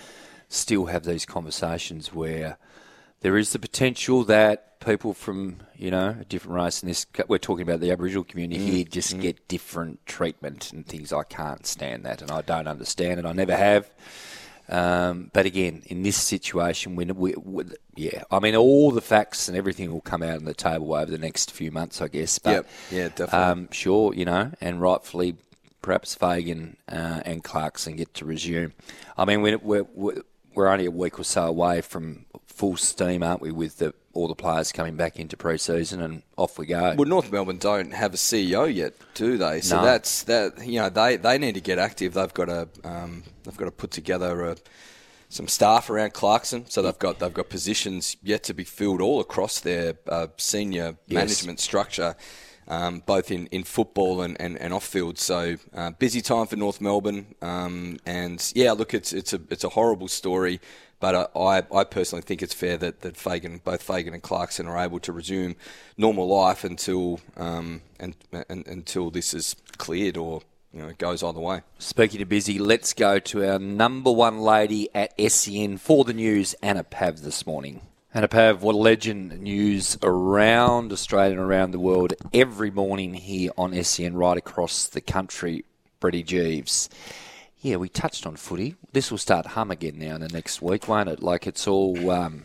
[0.49, 2.57] still have these conversations where
[3.21, 7.39] there is the potential that people from you know a different race in this we're
[7.39, 8.69] talking about the Aboriginal community Mm.
[8.73, 11.11] here just get different treatment and things.
[11.11, 13.25] I can't stand that, and I don't understand it.
[13.25, 13.89] I never have.
[14.67, 19.47] Um, but again, in this situation, when we, we, yeah, I mean, all the facts
[19.47, 22.39] and everything will come out on the table over the next few months, I guess.
[22.39, 22.69] But Yep.
[22.91, 23.39] Yeah, definitely.
[23.39, 25.35] Um, sure, you know, and rightfully,
[25.81, 28.73] perhaps Fagan uh, and Clarkson get to resume.
[29.17, 30.21] I mean, we're, we're we're
[30.55, 32.24] we're only a week or so away from
[32.55, 33.51] full steam, aren't we?
[33.51, 36.95] With the, all the players coming back into pre-season and off we go.
[36.97, 39.59] Well, North Melbourne don't have a CEO yet, do they?
[39.61, 39.83] So No.
[39.83, 40.65] that's that.
[40.65, 42.13] You know, they, they need to get active.
[42.13, 44.55] They've got to um, they've got to put together a,
[45.27, 46.65] some staff around Clarkson.
[46.69, 50.95] So they've got they've got positions yet to be filled all across their uh, senior
[51.07, 51.15] Yes.
[51.15, 52.15] management structure,
[52.69, 55.17] um, both in, in football and, and, and off field.
[55.19, 57.35] So uh, busy time for North Melbourne.
[57.41, 60.61] Um, and yeah, look, it's it's a it's a horrible story.
[61.05, 64.79] But I, I personally think it's fair that, that Fagan, both Fagan and Clarkson are
[64.79, 65.55] able to resume
[65.99, 68.15] normal life until um, and,
[68.49, 70.41] and, until this is cleared or
[70.73, 71.61] you know it goes either way.
[71.77, 76.55] Speaking of busy, let's go to our number one lady at SEN for the news,
[76.63, 77.81] Anna Pav, this morning.
[78.11, 83.51] Anna Pav, what a legend news around Australia and around the world every morning here
[83.59, 85.65] on SEN, right across the country.
[85.99, 86.89] Brady Geeves.
[87.61, 88.75] Yeah, we touched on footy.
[88.93, 91.23] This will start hum again now in the next week, won't it?
[91.23, 92.11] Like it's all.
[92.11, 92.43] Um,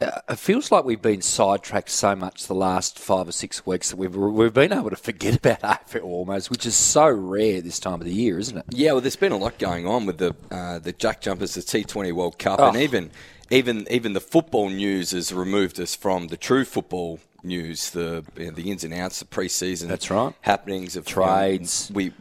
[0.00, 3.90] uh, it feels like we've been sidetracked so much the last five or six weeks
[3.90, 7.80] that we've we've been able to forget about AFL almost, which is so rare this
[7.80, 8.64] time of the year, isn't it?
[8.70, 11.60] Yeah, well, there's been a lot going on with the uh, the Jack Jumpers, the
[11.62, 12.68] T20 World Cup, Oh.
[12.68, 13.10] and even
[13.50, 18.46] even even the football news has removed us from the true football news, the you
[18.46, 19.88] know, the ins and outs, the pre-season.
[19.88, 20.32] That's right.
[20.42, 21.90] Happenings of Trades.
[21.90, 22.12] um, we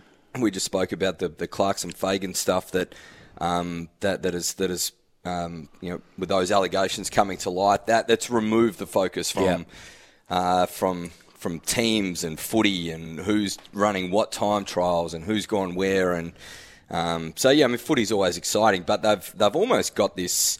[0.41, 2.93] we just spoke about the the Clarkson Fagan stuff that
[3.39, 4.91] um, that that is that is
[5.25, 7.87] um, you know with those allegations coming to light.
[7.87, 9.63] That that's removed the focus from Yeah.
[10.29, 15.75] uh, from from teams and footy and who's running what time trials and who's gone
[15.75, 16.33] where and
[16.89, 20.57] um, so yeah, I mean footy's always exciting, but they've they've almost got this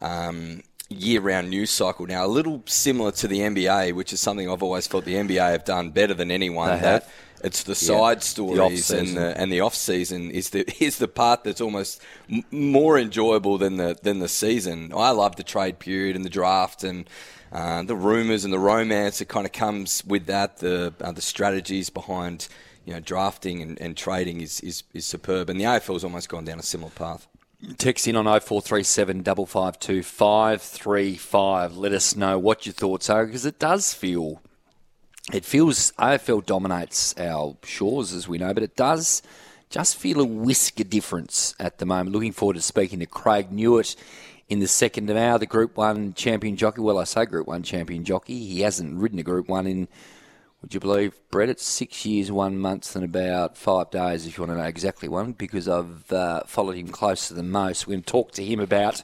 [0.00, 4.62] um, year-round news cycle now, a little similar to the NBA, which is something I've
[4.62, 6.68] always felt the NBA have done better than anyone.
[6.70, 7.12] They that have.
[7.44, 8.98] It's the side The stories off-season.
[8.98, 12.98] and the and the off season is the is the part that's almost m- more
[12.98, 14.92] enjoyable than the than the season.
[14.96, 17.08] I love the trade period and the draft and.
[17.52, 21.22] Uh, the rumours and the romance that kind of comes with that, the uh, the
[21.22, 22.48] strategies behind
[22.84, 26.44] you know drafting and, and trading is, is, is superb, and the AFL's almost gone
[26.44, 27.28] down a similar path.
[27.78, 31.76] Text in on 0437 552 535.
[31.76, 34.42] Let us know what your thoughts are because it does feel,
[35.32, 39.22] it feels, AFL dominates our shores as we know, but it does
[39.70, 42.12] just feel a whisker difference at the moment.
[42.12, 43.96] Looking forward to speaking to Craig Newitt
[44.48, 46.80] in the second hour, the Group 1 champion jockey.
[46.80, 48.38] Well, I say Group 1 champion jockey.
[48.38, 49.88] He hasn't ridden a Group 1 in
[50.62, 51.48] would you believe, Brett?
[51.48, 55.08] It's six years, one month, and about five days, if you want to know exactly
[55.08, 57.86] one, because I've uh, followed him closer than most.
[57.86, 59.02] We're going to talk to him about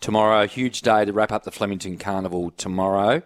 [0.00, 0.42] tomorrow.
[0.42, 3.22] A huge day to wrap up the Flemington Carnival tomorrow.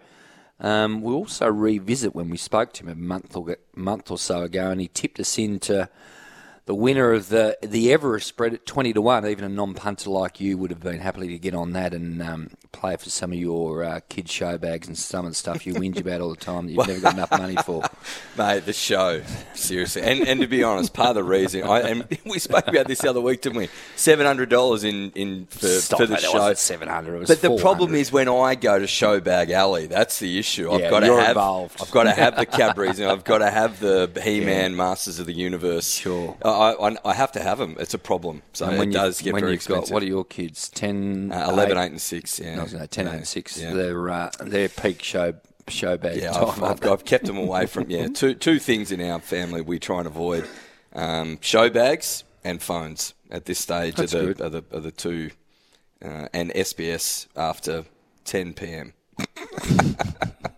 [0.59, 4.43] Um, we'll also revisit when we spoke to him a month or, month or so
[4.43, 5.89] ago, and he tipped us into
[6.65, 9.25] the winner of the the Everest spread at 20 to 1.
[9.27, 12.21] Even a non punter like you would have been happily to get on that and
[12.21, 15.65] um, play for some of your uh, kids' show bags and some of the stuff
[15.67, 17.83] you whinge about all the time that you've never got enough money for.
[18.37, 19.21] Mate, the show,
[19.53, 20.01] seriously.
[20.01, 23.01] And, and to be honest, part of the reason, I, and we spoke about this
[23.01, 23.69] the other week, didn't we?
[23.95, 26.53] $700 in, in for, Stop for the it show.
[26.53, 30.71] 700, but the problem is when I go to Showbag Alley, that's the issue.
[30.71, 31.81] I've Yeah, got to have, involved.
[31.81, 35.27] I've got to have the Cadbury's and I've got to have the He-Man Masters of
[35.27, 35.93] the Universe.
[35.93, 36.35] Sure.
[36.43, 37.75] I, I, I have to have them.
[37.79, 38.41] It's a problem.
[38.53, 39.89] So and when it you- does get when very you've expensive.
[39.89, 40.69] got, what are your kids?
[40.69, 42.55] 10, Uh, 11, 8 and 6, yeah.
[42.55, 43.57] Gonna 10, 8 and 6.
[43.59, 43.73] yeah.
[43.73, 45.33] They're, uh, they're peak show,
[45.67, 46.63] show bag Yeah, time.
[46.63, 48.07] I've, I've, I've kept them away from yeah.
[48.07, 50.47] Two two things in our family we try and avoid:
[50.93, 53.13] um, show bags and phones.
[53.31, 55.31] At this stage, That's are the, are the are the two,
[56.03, 57.85] uh, and SBS after
[58.25, 58.93] 10 p.m.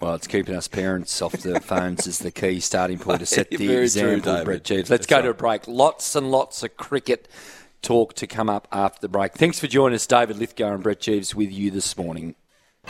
[0.00, 3.50] Well, it's keeping us parents off the phones is the key starting point to set
[3.50, 4.44] the Very true, example, David.
[4.44, 4.76] Brett Geeves.
[4.76, 5.22] Let's That's go right.
[5.22, 5.66] to a break.
[5.66, 7.26] Lots and lots of cricket
[7.82, 9.32] talk to come up after the break.
[9.32, 12.36] Thanks for joining us, David Lithgow and Brett Geeves, with you this morning.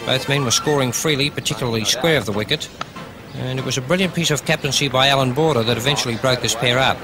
[0.04, 2.68] Both men were scoring freely, particularly square of the wicket.
[3.34, 6.54] And it was a brilliant piece of captaincy by Alan Border that eventually broke this
[6.54, 6.96] pair up.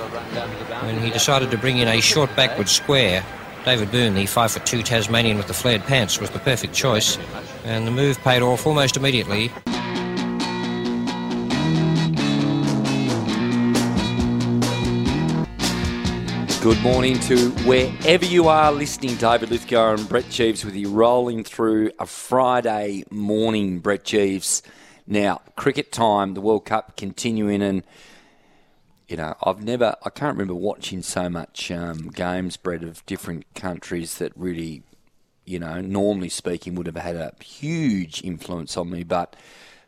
[0.82, 3.24] When he decided to bring in a short backward square,
[3.64, 7.18] David Boon, the 5 foot 2 Tasmanian with the flared pants, was the perfect choice.
[7.64, 9.50] And the move paid off almost immediately.
[16.64, 19.16] Good morning to wherever you are listening.
[19.16, 24.62] David Lithgow and Brett Geeves with you rolling through a Friday morning, Brett Geeves.
[25.06, 27.82] Now, cricket time, the World Cup continuing, and
[29.06, 33.44] you know, I've never, I can't remember watching so much um, games, Brett, of different
[33.54, 34.84] countries that really,
[35.44, 39.36] you know, normally speaking, would have had a huge influence on me, but.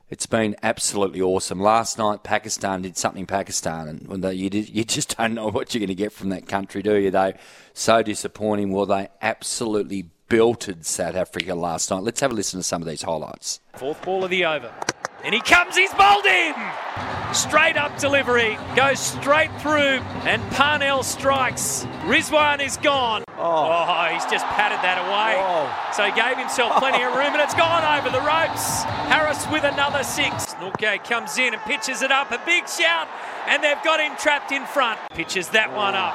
[0.09, 1.59] It's been absolutely awesome.
[1.59, 5.49] Last night, Pakistan did something Pakistan, and when they, you, did, you just don't know
[5.49, 7.11] what you're going to get from that country, do you?
[7.11, 7.35] They
[7.73, 8.73] so disappointing.
[8.73, 12.03] Well, they absolutely belted South Africa last night.
[12.03, 13.61] Let's have a listen to some of these highlights.
[13.75, 14.73] Fourth ball of the over.
[15.25, 16.55] And he comes, he's bowled in!
[17.33, 21.85] Straight up delivery, goes straight through, and Parnell strikes.
[22.05, 23.25] Rizwan is gone.
[23.37, 25.35] Oh, oh he's just patted that away.
[25.93, 28.85] So he gave himself plenty of room, and it's gone over the ropes.
[29.11, 30.55] Harris with another six.
[30.63, 33.09] Nortje comes in and pitches it up, a big shout,
[33.49, 35.01] and they've got him trapped in front.
[35.11, 36.15] Pitches that one up.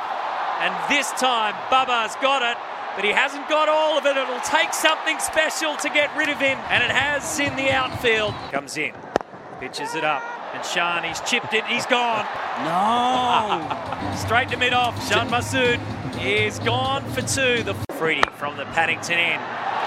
[0.61, 2.57] And this time, Bubba's got it,
[2.95, 4.17] but he hasn't got all of it.
[4.17, 8.33] It'll take something special to get rid of him, and it has in the outfield.
[8.51, 8.93] Comes in,
[9.59, 10.21] pitches it up,
[10.53, 12.25] and Shan, he's chipped it, he's gone.
[12.65, 14.15] No!
[14.17, 15.79] Straight to mid off, Shan Masood
[16.19, 17.63] is gone for two.
[17.63, 19.41] The Freedy from the Paddington end.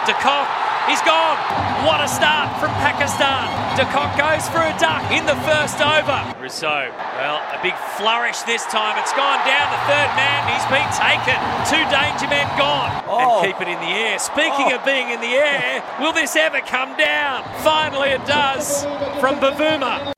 [0.06, 0.46] De Kock,
[0.87, 1.40] he's gone.
[1.88, 3.48] What a start from Pakistan.
[3.76, 6.20] De Kock goes for a duck in the first over.
[6.38, 9.00] Rossouw, well, a big flourish this time.
[9.00, 10.40] It's gone down the third man.
[10.52, 11.40] He's been taken.
[11.66, 12.92] Two danger men gone.
[13.08, 13.42] And oh.
[13.42, 14.18] keep it in the air.
[14.18, 14.76] Speaking oh.
[14.76, 17.42] of being in the air, will this ever come down?
[17.64, 18.84] Finally it does
[19.20, 20.12] from Bavuma.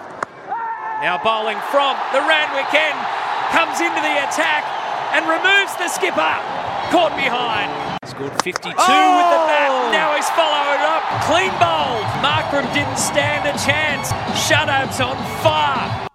[1.00, 2.98] Now bowling from the Randwick end.
[3.54, 4.66] Comes into the attack
[5.12, 6.36] and removes the skipper.
[6.90, 7.70] Caught behind.
[8.06, 9.92] Scored 52 with the bat.
[9.92, 11.02] Now he's followed up.
[11.26, 12.06] Clean bowled.
[12.22, 14.10] Markram didn't stand a chance.
[14.46, 16.08] Shadab's on fire.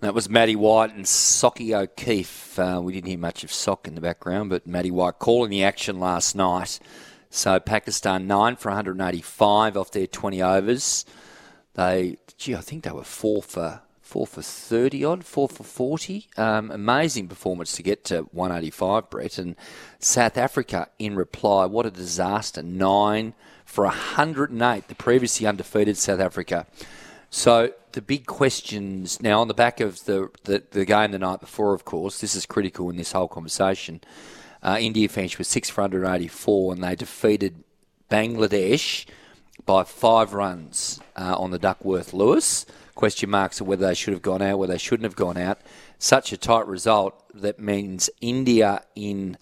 [0.00, 2.58] That was Matty White and Socky O'Keefe.
[2.58, 5.62] Uh, we didn't hear much of Sock in the background, but Matty White calling the
[5.62, 6.80] action last night.
[7.30, 11.04] So Pakistan 9 for 185 off their 20 overs.
[11.74, 16.28] They, gee, I think they were 4 for four for 30 odd, four for 40.
[16.36, 19.38] Um, amazing performance to get to 185, Brett.
[19.38, 19.56] And
[19.98, 22.62] South Africa, in reply, what a disaster.
[22.62, 23.32] Nine
[23.64, 26.66] for 108, the previously undefeated South Africa.
[27.30, 31.40] So the big questions now on the back of the, the, the game the night
[31.40, 34.02] before, of course, this is critical in this whole conversation.
[34.62, 37.64] Uh, India finished with 6 for 184 and they defeated
[38.10, 39.06] Bangladesh
[39.64, 44.22] by five runs uh, on the Duckworth Lewis question marks of whether they should have
[44.22, 45.60] gone out, whether they shouldn't have gone out.
[45.98, 49.36] Such a tight result that means India in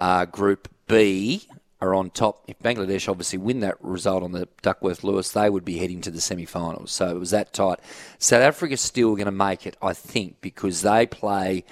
[0.00, 1.46] uh, Group B
[1.80, 2.44] are on top.
[2.46, 6.10] If Bangladesh obviously win that result on the Duckworth Lewis, they would be heading to
[6.10, 6.92] the semi finals.
[6.92, 7.80] So it was that tight.
[8.18, 11.64] South Africa's still going to make it, I think, because they play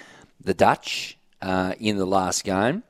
[0.43, 2.83] the Dutch uh, in the last game.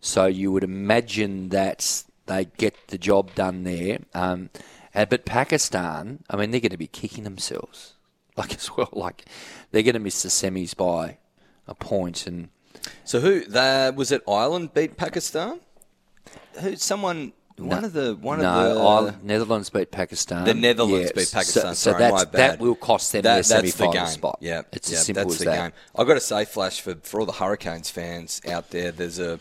[0.00, 3.98] So you would imagine that they get the job done there.
[4.14, 4.50] Um,
[4.94, 7.94] uh, but Pakistan, I mean, they're going to be kicking themselves,
[8.36, 8.88] like as well.
[8.92, 9.24] Like
[9.70, 11.18] they're going to miss the semis by
[11.66, 12.26] a point.
[12.26, 12.48] And
[13.04, 13.44] so who?
[13.46, 14.22] That was it.
[14.28, 15.60] Ireland beat Pakistan.
[16.60, 16.76] Who?
[16.76, 17.32] Someone.
[17.58, 20.44] No, one of the one no, of the Ireland, Netherlands beat Pakistan.
[20.44, 21.30] The Netherlands Yes.
[21.30, 21.74] beat Pakistan.
[21.74, 24.06] So, so Sorry, that will cost them That- their semi-final game.
[24.06, 24.38] spot.
[24.40, 25.56] Yeah, it's yeah, as simple that's as the that.
[25.56, 25.72] game.
[25.94, 29.38] I've got to say, Flash, for, for all the Hurricanes fans out there, there's a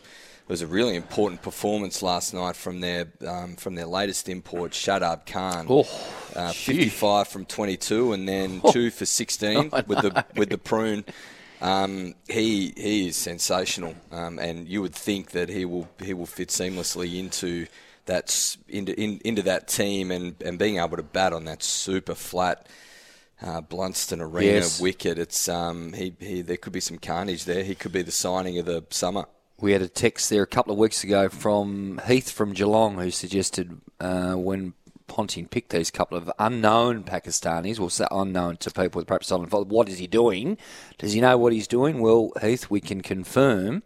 [0.48, 5.26] was a really important performance last night from their um, from their latest import, Shadab
[5.26, 5.66] Khan.
[5.70, 5.88] Oh,
[6.36, 8.72] uh, 55 from 22, and then Oh.
[8.72, 11.06] two for 16 I with the with the prune.
[11.62, 16.26] Um, he he is sensational, um, and you would think that he will he will
[16.26, 17.68] fit seamlessly into
[18.08, 22.16] that into in, into that team and, and being able to bat on that super
[22.16, 22.66] flat
[23.44, 24.82] uh, Blundstone Arena Yes.
[24.82, 25.20] wicket.
[25.20, 27.64] It's um, he, he there could be some carnage there.
[27.64, 29.26] He could be the signing of the summer.
[29.62, 33.12] We had a text there a couple of weeks ago from Heath from Geelong who
[33.12, 34.74] suggested uh, when
[35.06, 39.88] Ponting picked these couple of unknown Pakistanis, well, unknown to people with perhaps silent what
[39.88, 40.58] is he doing?
[40.98, 42.00] Does he know what he's doing?
[42.00, 43.84] Well, Heath, we can confirm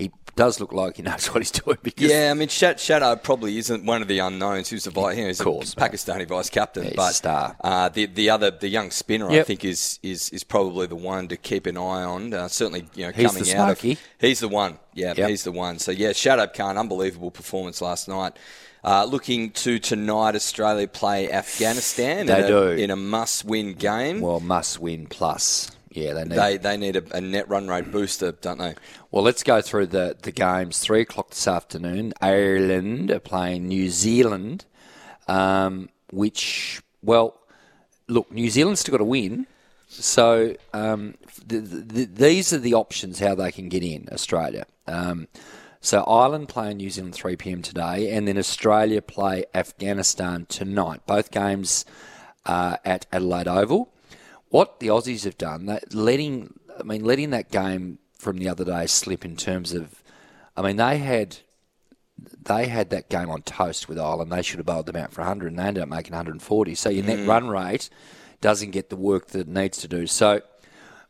[0.00, 3.58] he does look like he knows what he's doing because Yeah, I mean, Shadab probably
[3.58, 4.70] isn't one of the unknowns.
[4.70, 5.16] Who's the vice?
[5.16, 7.56] You know, he's course, a Pakistani vice captain, a but star.
[7.62, 11.28] Uh, the the other the young spinner, I think, is is is probably the one
[11.28, 12.32] to keep an eye on.
[12.32, 14.78] Uh, certainly, you know, He's coming out of he's the one.
[14.94, 15.28] Yeah, Yep.
[15.28, 15.78] he's the one.
[15.78, 18.32] So yeah, Shadab Khan, unbelievable performance last night.
[18.82, 22.68] Uh, looking to tonight, Australia play Afghanistan They in, a, do.
[22.70, 24.22] in a must-win game.
[24.22, 25.70] well, must win plus.
[25.90, 26.38] Yeah, they need.
[26.38, 28.74] They they need a, a net run rate booster, don't they?
[29.10, 30.78] Well, let's go through the, the games.
[30.78, 32.12] Three o'clock this afternoon.
[32.20, 34.66] Ireland are playing New Zealand,
[35.26, 37.40] um, which, well,
[38.06, 39.46] look, New Zealand's still got to win.
[39.88, 41.14] So um,
[41.48, 44.66] th th these are the options how they can get in Australia.
[44.86, 45.26] Um,
[45.80, 47.62] so Ireland play New Zealand 3 p.m.
[47.62, 51.00] today, and then Australia play Afghanistan tonight.
[51.06, 51.84] Both games
[52.46, 53.88] uh, at Adelaide Oval.
[54.50, 58.64] What the Aussies have done, that letting, I mean, letting that game from the other
[58.64, 60.02] day slip in terms of,
[60.56, 61.38] I mean, they had
[62.42, 64.30] they had that game on toast with Ireland.
[64.30, 66.74] They should have bowled them out for 100, and they ended up making 140.
[66.74, 67.26] So your net Mm.
[67.26, 67.88] run rate
[68.42, 70.06] doesn't get the work that it needs to do.
[70.06, 70.42] So,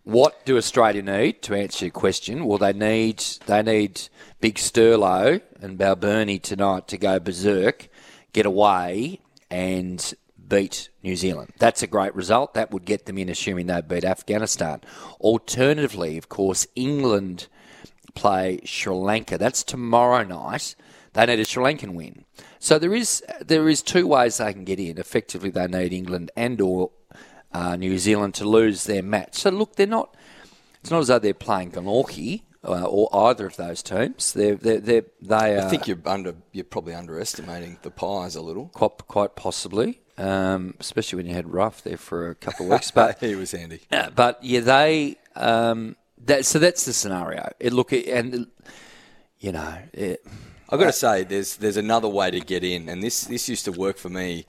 [0.04, 2.44] what do Australia need to answer your question?
[2.44, 4.02] Well, they need they need
[4.40, 7.88] Big Sterlo and Balbirnie tonight to go berserk,
[8.32, 10.14] get away, and
[10.50, 11.52] beat New Zealand.
[11.58, 12.52] That's a great result.
[12.52, 14.82] That would get them in, assuming they beat Afghanistan.
[15.18, 17.46] Alternatively, of course, England
[18.14, 19.38] play Sri Lanka.
[19.38, 20.74] That's tomorrow night.
[21.14, 22.26] They need a Sri Lankan win.
[22.58, 24.98] So there is there is two ways they can get in.
[24.98, 26.90] Effectively, they need England and or
[27.52, 29.36] uh, New Zealand to lose their match.
[29.36, 30.14] So look, they're not.
[30.82, 34.32] It's not as though they're playing Glenorchy uh, or either of those teams.
[34.32, 38.42] They're they're, they're they are I think you're under you're probably underestimating the Pies a
[38.42, 38.66] little.
[38.68, 40.00] quite quite possibly.
[40.18, 43.52] Um, especially when you had Ruff there for a couple of weeks, but he was
[43.52, 43.80] handy.
[43.90, 45.16] uh, but yeah, they.
[45.34, 45.96] Um,
[46.26, 47.50] that, so that's the scenario.
[47.58, 48.46] It look and
[49.38, 50.24] you know, it,
[50.68, 53.64] I've got to say, there's there's another way to get in, and this this used
[53.64, 54.46] to work for me.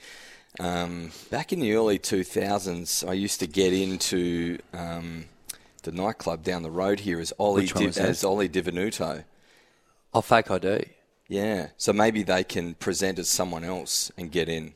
[0.59, 5.25] Um, back in the early 2000s, I used to get into um,
[5.83, 8.09] the nightclub down the road here as Ollie Which one Di- was that?
[8.09, 9.23] as Ollie Divenuto.
[10.13, 10.85] oh, fake ID.
[11.27, 14.73] Yeah, so maybe they can present as someone else and get in.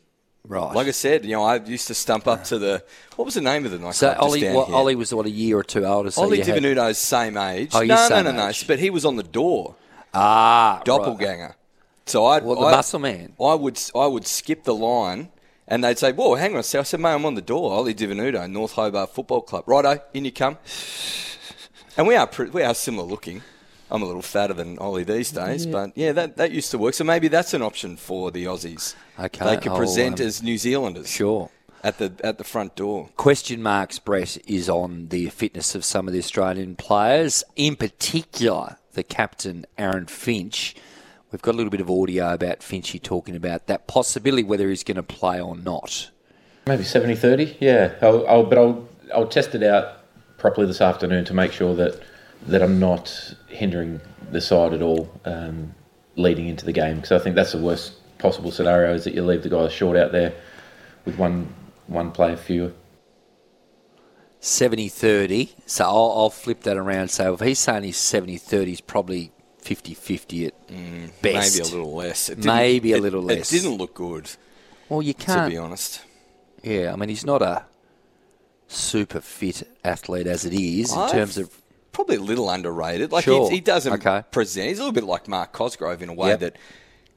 [0.47, 0.73] Right.
[0.75, 2.83] Like I said, you know, I used to stump up to the
[3.15, 3.95] what was the name of the nightclub?
[3.95, 4.75] So just Ollie, down well, here?
[4.75, 6.11] Ollie was what a year or two older.
[6.11, 7.71] So Ollie you had- Divenuto's same age.
[7.73, 8.47] Oh, you're no, same no, no, no.
[8.49, 8.67] age.
[8.67, 9.75] But he was on the door.
[10.13, 11.55] Ah, doppelganger.
[12.05, 12.45] So I, would.
[12.57, 13.33] Well, the I, muscle man.
[13.41, 15.29] I would I would skip the line,
[15.67, 17.71] and they'd say, "Whoa, hang on a sec." I said, "Mate, I'm on the door.
[17.71, 19.63] Ollie Divenuto, North Hobart Football Club.
[19.67, 20.57] Righto, in you come."
[21.97, 23.41] And we are we are similar looking.
[23.89, 25.71] I'm a little fatter than Ollie these days, Yeah.
[25.71, 26.93] but yeah, that, that used to work.
[26.93, 28.95] So maybe that's an option for the Aussies.
[29.19, 31.09] Okay, they could I'll, present um, as New Zealanders.
[31.09, 31.49] Sure.
[31.83, 33.09] At the at the front door.
[33.15, 38.77] Question marks, Brett, is on the fitness of some of the Australian players, in particular
[38.93, 40.75] the captain, Aaron Finch.
[41.31, 44.83] We've got a little bit of audio about Finchy talking about that possibility, whether he's
[44.83, 46.11] going to play or not.
[46.67, 47.93] Maybe 70 30, yeah.
[48.01, 49.99] I'll, I'll, but I'll, I'll test it out
[50.37, 52.01] properly this afternoon to make sure that,
[52.47, 54.01] that I'm not hindering
[54.31, 55.73] the side at all um,
[56.15, 56.97] leading into the game.
[56.97, 59.97] Because I think that's the worst possible scenario is that you leave the guys short
[59.97, 60.33] out there
[61.05, 61.53] with one,
[61.87, 62.71] one player fewer.
[64.39, 65.55] 70 30.
[65.65, 67.09] So I'll, I'll flip that around.
[67.09, 69.31] So if he's saying he's 70 30, he's probably
[69.65, 70.71] 50 50 at best.
[70.71, 72.29] Mm, Maybe a little less.
[72.29, 73.51] It Maybe a it- little less.
[73.51, 74.29] It didn't look good.
[74.89, 75.49] Well, you can't.
[75.49, 76.01] To be honest.
[76.63, 77.65] Yeah, I mean, he's not a
[78.67, 81.49] super fit athlete as it is in I've- terms of.
[81.91, 83.13] Probably a little underrated.
[83.13, 83.49] Like Sure.
[83.49, 84.23] he, he doesn't Okay.
[84.29, 84.67] present.
[84.67, 86.39] He's a little bit like Mark Cosgrove in a way Yep.
[86.41, 86.55] that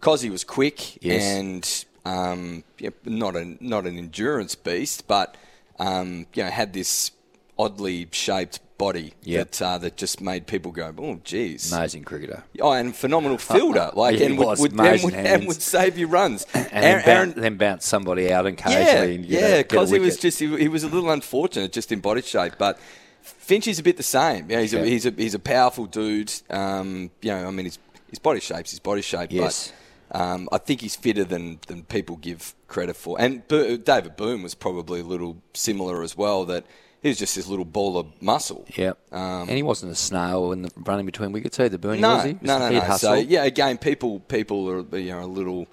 [0.00, 1.24] Cosy was quick Yes.
[1.24, 2.62] and um,
[3.04, 5.34] not a not an endurance beast, but
[5.80, 7.10] um, you know had this
[7.58, 9.50] oddly shaped body Yep.
[9.50, 11.72] that uh, that just made people go, oh, geez.
[11.72, 12.44] Amazing cricketer.
[12.60, 16.06] Oh, and phenomenal fielder, like Yeah, and would, would, and, would, and would save you
[16.06, 16.46] runs.
[16.54, 18.84] And Aaron- then, bounce, then bounce somebody out occasionally.
[18.86, 22.00] yeah, and yeah, because he was just he, he was a little unfortunate just in
[22.00, 22.78] body shape, but
[23.22, 24.50] Finch is a bit the same.
[24.50, 24.80] Yeah, he's Yeah.
[24.80, 26.32] a he's a he's a powerful dude.
[26.48, 27.78] Um, you know, I mean, his
[28.10, 29.30] his body shape's his body shape.
[29.32, 29.72] Yes.
[30.10, 33.20] But, um, I think he's fitter than, than people give credit for.
[33.20, 36.46] And Bo- David Boon was probably a little similar as well.
[36.46, 36.64] That
[37.02, 38.66] he was just this little ball of muscle.
[38.76, 38.92] Yeah.
[39.12, 42.24] Um, and he wasn't a snail in the running between wickets either, Bernie, no, was
[42.24, 42.32] he?
[42.42, 42.80] no, no, no.
[42.80, 43.10] hustle.
[43.10, 45.68] So yeah, again, people people are you know a little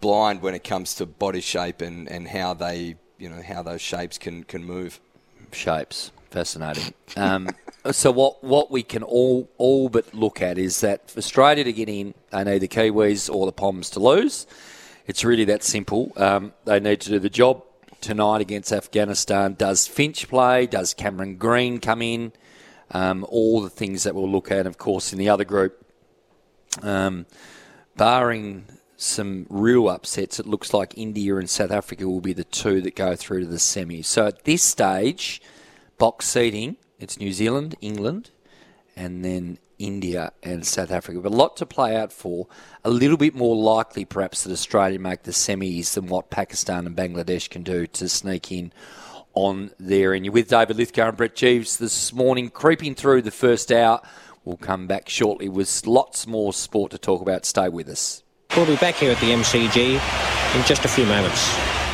[0.00, 3.80] blind when it comes to body shape and, and how they you know how those
[3.80, 5.00] shapes can can move.
[5.52, 6.94] Shapes, fascinating.
[7.16, 7.50] Um,
[7.92, 11.72] so what what we can all all but look at is that for Australia to
[11.72, 14.46] get in, they need the Kiwis or the Poms to lose.
[15.06, 16.12] It's really that simple.
[16.16, 17.64] Um, they need to do the job
[18.00, 19.54] tonight against Afghanistan.
[19.54, 20.66] Does Finch play?
[20.66, 22.32] Does Cameron Green come in?
[22.90, 25.84] Um, all the things that we'll look at, of course, in the other group.
[26.82, 27.26] Um,
[27.96, 32.80] barring some real upsets, it looks like India and South Africa will be the two
[32.82, 34.02] that go through to the semi.
[34.02, 35.40] So at this stage,
[35.98, 38.30] box seating, it's New Zealand, England,
[38.96, 41.20] and then India and South Africa.
[41.20, 42.46] But a lot to play out for.
[42.84, 46.94] A little bit more likely, perhaps, that Australia make the semis than what Pakistan and
[46.94, 48.72] Bangladesh can do to sneak in
[49.34, 50.12] on there.
[50.12, 54.00] And you're with David Lithgow and Brett Geeves this morning, creeping through the first hour.
[54.44, 57.44] We'll come back shortly with lots more sport to talk about.
[57.44, 58.22] Stay with us.
[58.56, 59.94] We'll be back here at the MCG
[60.56, 61.89] in just a few moments.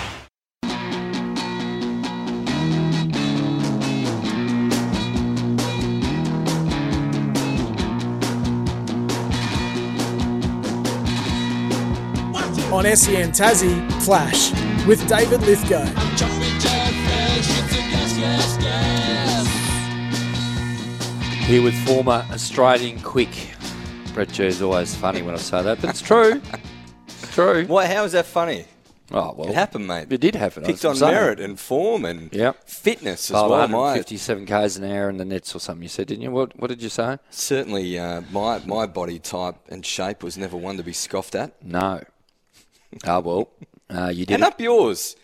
[12.94, 14.52] SEN Tassie, Flash
[14.86, 15.84] with David Lithgow.
[21.46, 23.28] Here with former Australian quick.
[24.14, 26.42] Brett G is always funny when I say that, but it's true.
[27.06, 27.64] It's true.
[27.66, 27.88] What?
[27.88, 28.64] How is that funny?
[29.12, 30.10] Oh well, It happened, mate.
[30.12, 30.64] It did happen.
[30.64, 31.12] Picked on saying.
[31.12, 32.68] merit and form and Yep.
[32.68, 33.68] fitness as Oh, well.
[33.68, 35.84] My, 157 k's an hour in the nets or something.
[35.84, 36.32] You said, didn't you?
[36.32, 37.18] What What did you say?
[37.30, 41.52] certainly, uh, my my body type and shape was never one to be scoffed at.
[41.64, 42.00] No.
[43.04, 43.50] Ah well,
[43.90, 44.34] uh, you did.
[44.34, 44.46] And it.
[44.46, 45.16] up yours.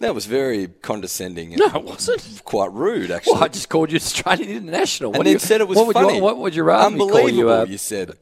[0.00, 1.52] That was very condescending.
[1.54, 2.42] And No, it wasn't.
[2.44, 3.34] Quite rude, actually.
[3.34, 5.10] Well, I just called you Australian International.
[5.10, 6.16] and What do you, said it was what would funny.
[6.16, 7.50] You, what would you rather Unbelievable, you?
[7.50, 8.12] Uh, you said.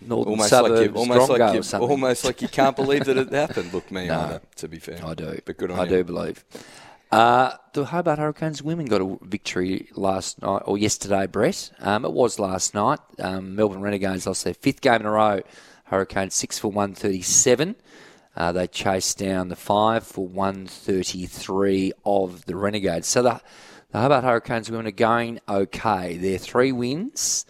[0.00, 3.32] Northern almost suburb like you, almost like you, almost like you can't believe that it
[3.32, 3.72] happened.
[3.72, 4.40] Look me No.
[4.56, 5.04] to be fair.
[5.04, 5.38] I do.
[5.44, 5.82] But good on you.
[5.82, 5.90] I you.
[5.90, 6.44] do believe.
[7.10, 11.70] Uh, the Hobart Hurricanes women got a victory last night or yesterday, Brett.
[11.80, 13.00] Um, it was last night.
[13.18, 15.42] Um, Melbourne Renegades lost their fifth game in a row.
[15.92, 17.76] Hurricanes six for one thirty seven.
[18.34, 23.06] Uh, they chased down the five for one thirty three of the Renegades.
[23.06, 23.40] So the,
[23.90, 26.16] the Hobart Hurricanes are going okay.
[26.16, 27.44] They're three wins,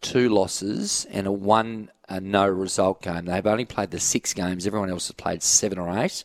[0.00, 3.26] two losses, and a one a no result game.
[3.26, 4.66] They've only played the six games.
[4.66, 6.24] Everyone else has played seven or eight.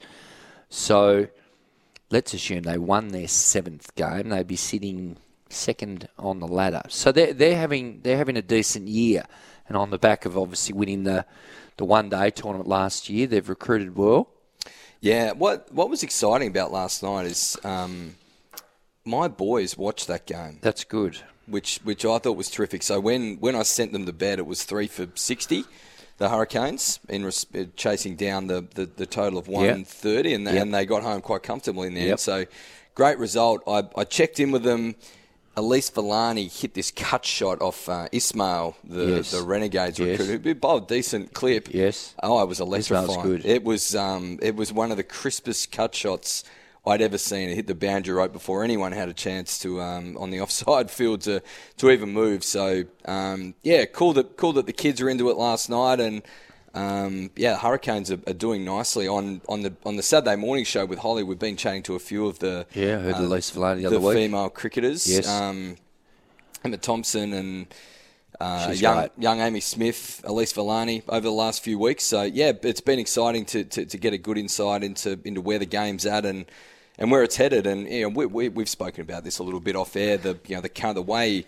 [0.69, 1.27] So
[2.09, 4.29] let's assume they won their seventh game.
[4.29, 5.17] They'd be sitting
[5.49, 6.83] second on the ladder.
[6.87, 9.25] So they're they're having they're having a decent year,
[9.67, 11.25] and on the back of obviously winning the
[11.77, 14.29] the one day tournament last year, they've recruited well.
[15.01, 18.15] Yeah, what what was exciting about last night is um,
[19.05, 20.59] my boys watched that game.
[20.61, 21.17] That's good.
[21.45, 22.83] which which I thought was terrific.
[22.83, 25.65] So when when I sent them to bed, it was three for sixty.
[26.17, 30.47] The Hurricanes in res- uh, chasing down the, the, the total of one thirty, and,
[30.47, 30.61] they- Yep.
[30.63, 32.09] and they got home quite comfortably in the Yep.
[32.09, 32.19] end.
[32.19, 32.45] So
[32.95, 33.61] great result.
[33.67, 34.95] I, I checked in with them.
[35.57, 39.31] Elyse Villani hit this cut shot off uh, Ismail, the, Yes.
[39.31, 40.19] the Renegades Yes.
[40.19, 40.43] recruit.
[40.43, 41.73] who bowled a decent clip.
[41.73, 42.13] Yes.
[42.21, 43.21] Oh, it was Ismail's electrifying.
[43.21, 43.45] good.
[43.45, 46.43] It was um, it was one of the crispest cut shots
[46.85, 47.49] I'd ever seen.
[47.49, 50.91] It hit the boundary right before anyone had a chance to um, on the offside
[50.91, 51.41] field to,
[51.77, 52.43] to even move.
[52.43, 56.21] So um, yeah, cool that cool that the kids are into it last night and.
[56.77, 60.63] Um, yeah, the Hurricanes are, are doing nicely on, on the on the Saturday morning
[60.63, 61.23] show with Holly.
[61.23, 63.87] We've been chatting to a few of the Yeah, I heard uh, Elyse Villani the
[63.87, 64.15] other week.
[64.15, 65.07] female cricketers.
[65.07, 65.27] Yes.
[65.27, 65.77] um,
[66.63, 67.67] Emma Thompson and
[68.39, 69.11] uh, young great.
[69.17, 72.03] young Amy Smith, Elyse Villani over the last few weeks.
[72.03, 75.59] So yeah, it's been exciting to, to, to get a good insight into into where
[75.59, 76.45] the game's at and
[76.99, 77.65] and where it's headed.
[77.65, 80.17] And you know, we, we, we've spoken about this a little bit off air.
[80.17, 81.45] The you know the kind the way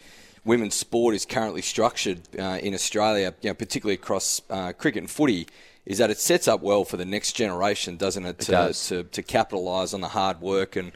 [0.49, 5.09] women's sport is currently structured uh, in Australia, you know, particularly across uh, cricket and
[5.09, 5.47] footy.
[5.85, 8.39] Is that it sets up well for the next generation, doesn't it?
[8.39, 8.87] To, does.
[8.89, 10.91] to, to capitalise on the hard work and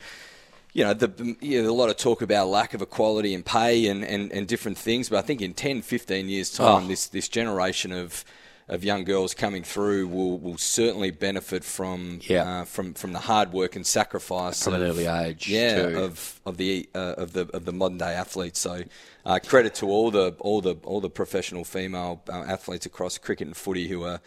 [0.74, 3.88] you know, the, you know, a lot of talk about lack of equality in pay
[3.88, 6.88] and, and, and different things, but I think in 10, 15 years' time, Oh.
[6.88, 8.26] this, this generation of
[8.70, 12.20] of young girls coming through will, will certainly benefit from
[12.62, 16.00] uh, from from the hard work and sacrifice From an early age, yeah, too.
[16.00, 18.60] of of the uh, of the of the modern day athletes.
[18.60, 18.84] So
[19.26, 23.48] uh, credit to all the all the all the professional female uh, athletes across cricket
[23.48, 24.20] and footy who are.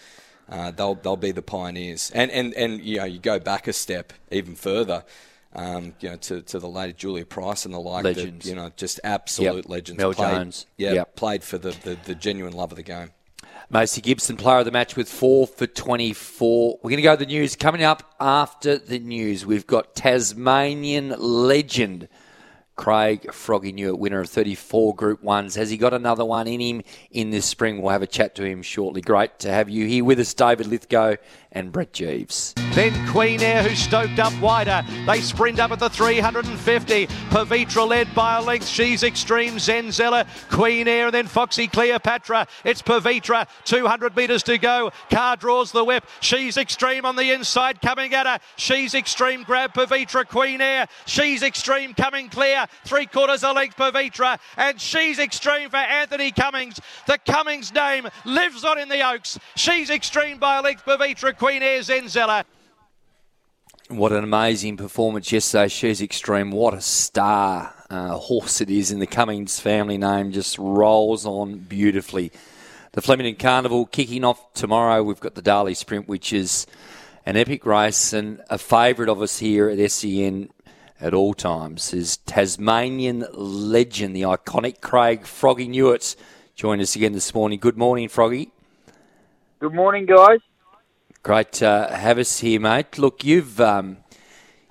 [0.48, 3.72] Uh, they'll they'll be the pioneers, and and and you know you go back a
[3.72, 5.04] step even further,
[5.56, 8.48] um, you know to, to the lady Julia Price and the like, that, Legends.
[8.48, 9.68] you know just absolute Yep.
[9.68, 9.98] legends.
[9.98, 10.66] Mel played, Jones.
[10.76, 11.16] yeah, Yep.
[11.16, 13.10] played for the, the, the genuine love of the game.
[13.72, 16.78] Maisy Gibson, player of the match with four for 24.
[16.80, 17.56] We're going to go to the news.
[17.56, 22.06] Coming up after the news, we've got Tasmanian legend
[22.76, 25.56] Craig Froggy Newitt, winner of 34 Group 1s.
[25.56, 27.80] Has he got another one in him in this spring?
[27.80, 29.00] We'll have a chat to him shortly.
[29.00, 31.16] Great to have you here with us, David Lithgow
[31.56, 32.52] and Brett Geeves.
[32.74, 34.82] Then Queen Air, who stoked up wider.
[35.06, 37.06] They sprint up at the 350.
[37.06, 38.68] Pavitra led by a length.
[38.68, 39.54] She's extreme.
[39.54, 42.46] Zenzella, Queen Air, and then Foxy Cleopatra.
[42.64, 43.48] It's Pavitra.
[43.64, 44.92] 200 metres to go.
[45.10, 46.04] Car draws the whip.
[46.20, 48.38] She's extreme on the inside, coming at her.
[48.56, 49.42] She's extreme.
[49.42, 50.86] Grab Pavitra, Queen Air.
[51.06, 52.66] She's extreme, coming clear.
[52.84, 54.38] Three quarters a length, Pavitra.
[54.58, 56.78] And she's extreme for Anthony Cummings.
[57.06, 59.38] The Cummings name lives on in the Oaks.
[59.54, 62.44] She's extreme by a length, Pavitra, Queen Air, Zenzella.
[63.88, 65.68] What an amazing performance yesterday.
[65.68, 66.50] She's extreme.
[66.50, 70.32] What a star uh, horse it is in the Cummings family name.
[70.32, 72.32] Just rolls on beautifully.
[72.92, 75.02] The Flemington Carnival kicking off tomorrow.
[75.02, 76.66] We've got the Darley Sprint, which is
[77.24, 80.50] an epic race and a favourite of us here at SEN
[81.00, 86.16] at all times is Tasmanian legend, the iconic Craig Froggy Newitt.
[86.54, 87.58] Join us again this morning.
[87.58, 88.50] Good morning, Froggy.
[89.60, 90.40] Good morning, guys.
[91.26, 92.98] Great to have us here, mate.
[92.98, 93.96] Look, you've um,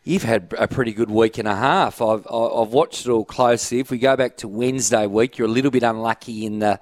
[0.06, 2.02] you've had a pretty good week and a half.
[2.02, 3.82] I've I've watched it all closely.
[3.82, 6.80] If we go back to Wednesday week, you're a little bit unlucky in the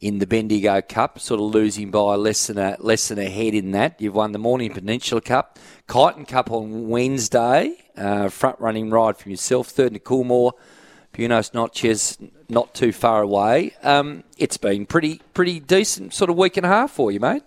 [0.00, 3.54] in the Bendigo Cup, sort of losing by less than a less than a head
[3.54, 4.00] in that.
[4.00, 9.30] You've won the Morning Peninsula Cup, Kyneton Cup on Wednesday, uh, front running ride from
[9.30, 10.54] yourself, third in Coolmore.
[11.12, 13.76] Buenos Notches not too far away.
[13.84, 17.44] Um, it's been pretty pretty decent sort of week and a half for you, mate.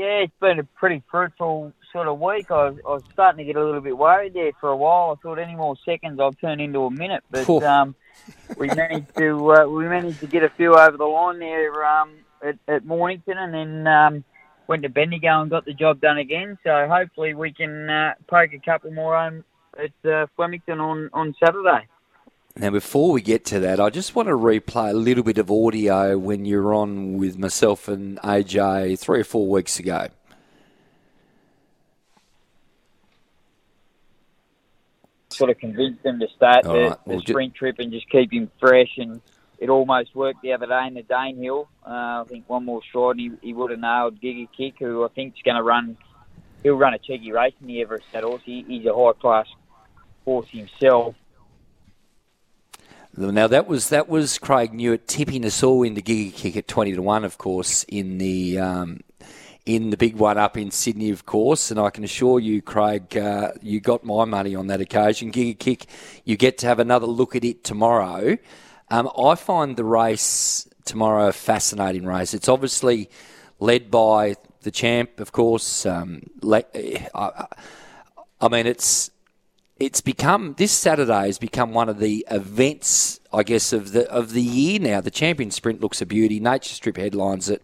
[0.00, 2.50] Yeah, it's been a pretty fruitful sort of week.
[2.50, 5.10] I was, I was starting to get a little bit worried there for a while.
[5.10, 7.94] I thought any more seconds I'd turn into a minute, but um,
[8.56, 12.14] we managed to uh, we managed to get a few over the line there um,
[12.42, 14.24] at, at Mornington, and then um,
[14.68, 16.56] went to Bendigo and got the job done again.
[16.64, 19.44] So hopefully we can uh, poke a couple more home
[19.78, 21.86] at uh, Flemington on on Saturday.
[22.60, 25.50] Now, before we get to that, I just want to replay a little bit of
[25.50, 30.08] audio when you were on with myself and AJ three or four weeks ago.
[35.30, 38.06] sort of convinced him to start the, right, the well, ju- sprint trip and just
[38.10, 38.98] keep him fresh.
[38.98, 39.22] And
[39.58, 41.66] it almost worked the other day in the Danehill.
[41.82, 45.02] Uh, I think one more stride and he, he would have nailed Giga Kick, who
[45.02, 45.96] I think is going to run.
[46.62, 48.42] He'll run a cheeky race in the Everest horse.
[48.44, 49.46] He, he's a high class
[50.26, 51.14] horse himself.
[53.16, 56.92] Now that was that was Craig Newitt tipping us all into Giga Kick at twenty
[56.92, 59.00] to one, of course, in the um,
[59.66, 61.70] in the big one up in Sydney, of course.
[61.72, 65.32] And I can assure you, Craig, uh, you got my money on that occasion.
[65.32, 65.86] Giga Kick,
[66.24, 68.38] you get to have another look at it tomorrow.
[68.90, 72.32] Um, I find the race tomorrow a fascinating race.
[72.32, 73.10] It's obviously
[73.58, 75.84] led by the champ, of course.
[75.84, 77.46] Um, I,
[78.40, 79.10] I mean, it's
[79.80, 84.32] it's become this Saturday has become one of the events I guess, of the of
[84.32, 85.00] the year now.
[85.00, 86.40] The Champion Sprint looks a beauty.
[86.40, 87.62] Nature Strip headlines it.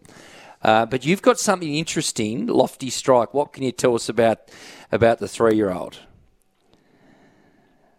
[0.61, 3.33] Uh, but you've got something interesting, Lofty Strike.
[3.33, 4.39] What can you tell us about
[4.91, 5.99] about the three year old?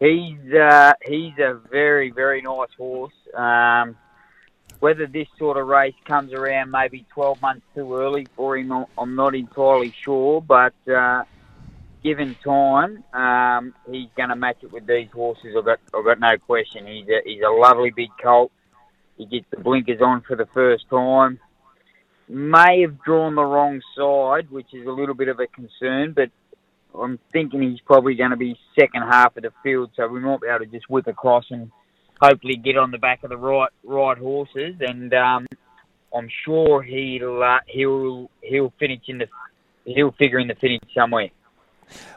[0.01, 3.13] He's uh, he's a very very nice horse.
[3.35, 3.97] Um,
[4.81, 9.17] whether this sort of race comes around maybe 12 months too early for him, I'm
[9.17, 10.41] not entirely sure.
[10.41, 11.25] But uh,
[12.03, 15.55] given time, um, he's going to match it with these horses.
[15.57, 16.87] I've got I've got no question.
[16.87, 18.53] He's a, he's a lovely big colt.
[19.17, 21.41] He gets the blinkers on for the first time.
[22.29, 26.31] May have drawn the wrong side, which is a little bit of a concern, but
[26.99, 30.41] I'm thinking he's probably going to be second half of the field, so we might
[30.41, 31.71] be able to just whip across and
[32.21, 34.77] hopefully get on the back of the right right horses.
[34.81, 35.47] And um,
[36.15, 39.27] I'm sure he'll uh, he'll he'll finish in the
[39.85, 41.31] he'll figure in the finish somewhere.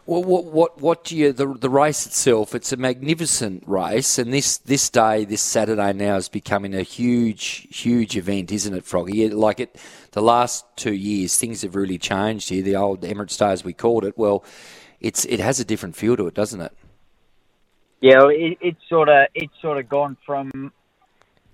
[0.05, 2.55] Well, what what what do you the the race itself?
[2.55, 7.67] It's a magnificent race, and this this day, this Saturday now is becoming a huge
[7.69, 9.30] huge event, isn't it, Froggy?
[9.30, 9.78] Like it,
[10.11, 12.63] the last two years, things have really changed here.
[12.63, 14.43] The old Emirates Day, as we called it, well,
[14.99, 16.76] it's it has a different feel to it, doesn't it?
[18.01, 20.74] Yeah, it, it's sort of it's sort of gone from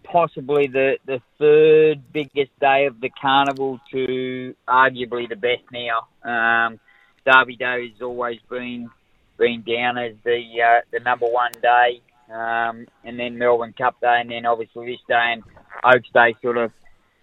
[0.04, 6.08] possibly the the third biggest day of the carnival to arguably the best now.
[6.24, 6.80] Um,
[7.28, 8.90] Derby Day has always been
[9.38, 12.02] been down as the uh, the number one day,
[12.34, 15.44] um, and then Melbourne Cup Day, and then obviously this day and
[15.84, 16.72] Oaks Day sort of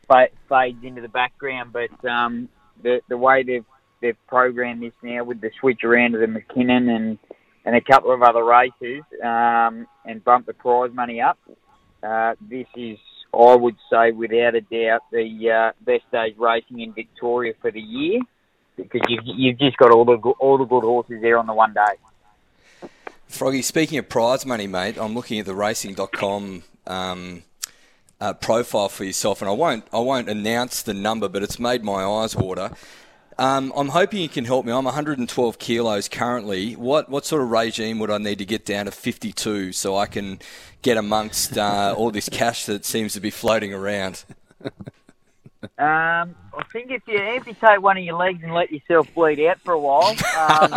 [0.06, 1.72] fades into the background.
[1.72, 2.50] But um,
[2.82, 3.64] the the way they've
[4.02, 7.18] they've programmed this now with the switch around of the Mackinnon and
[7.64, 11.38] and a couple of other races, um, and bump the prize money up.
[12.02, 12.98] Uh, this is,
[13.32, 17.80] I would say, without a doubt, the uh, best days racing in Victoria for the
[17.80, 18.20] year
[18.76, 21.72] because you've, you've just got all the all the good horses there on the one
[21.74, 22.88] day.
[23.28, 27.42] Froggy, speaking of prize money, mate, I'm looking at the racing.com um,
[28.20, 31.82] uh, profile for yourself, and I won't I won't announce the number, but it's made
[31.82, 32.70] my eyes water.
[33.36, 34.72] Um, I'm hoping you can help me.
[34.72, 36.74] I'm 112 kilos currently.
[36.74, 40.06] What what sort of regime would I need to get down to 52 so I
[40.06, 40.38] can
[40.82, 44.24] get amongst uh, all this cash that seems to be floating around?
[45.78, 49.60] Um, I think if you amputate one of your legs and let yourself bleed out
[49.60, 50.72] for a while, um,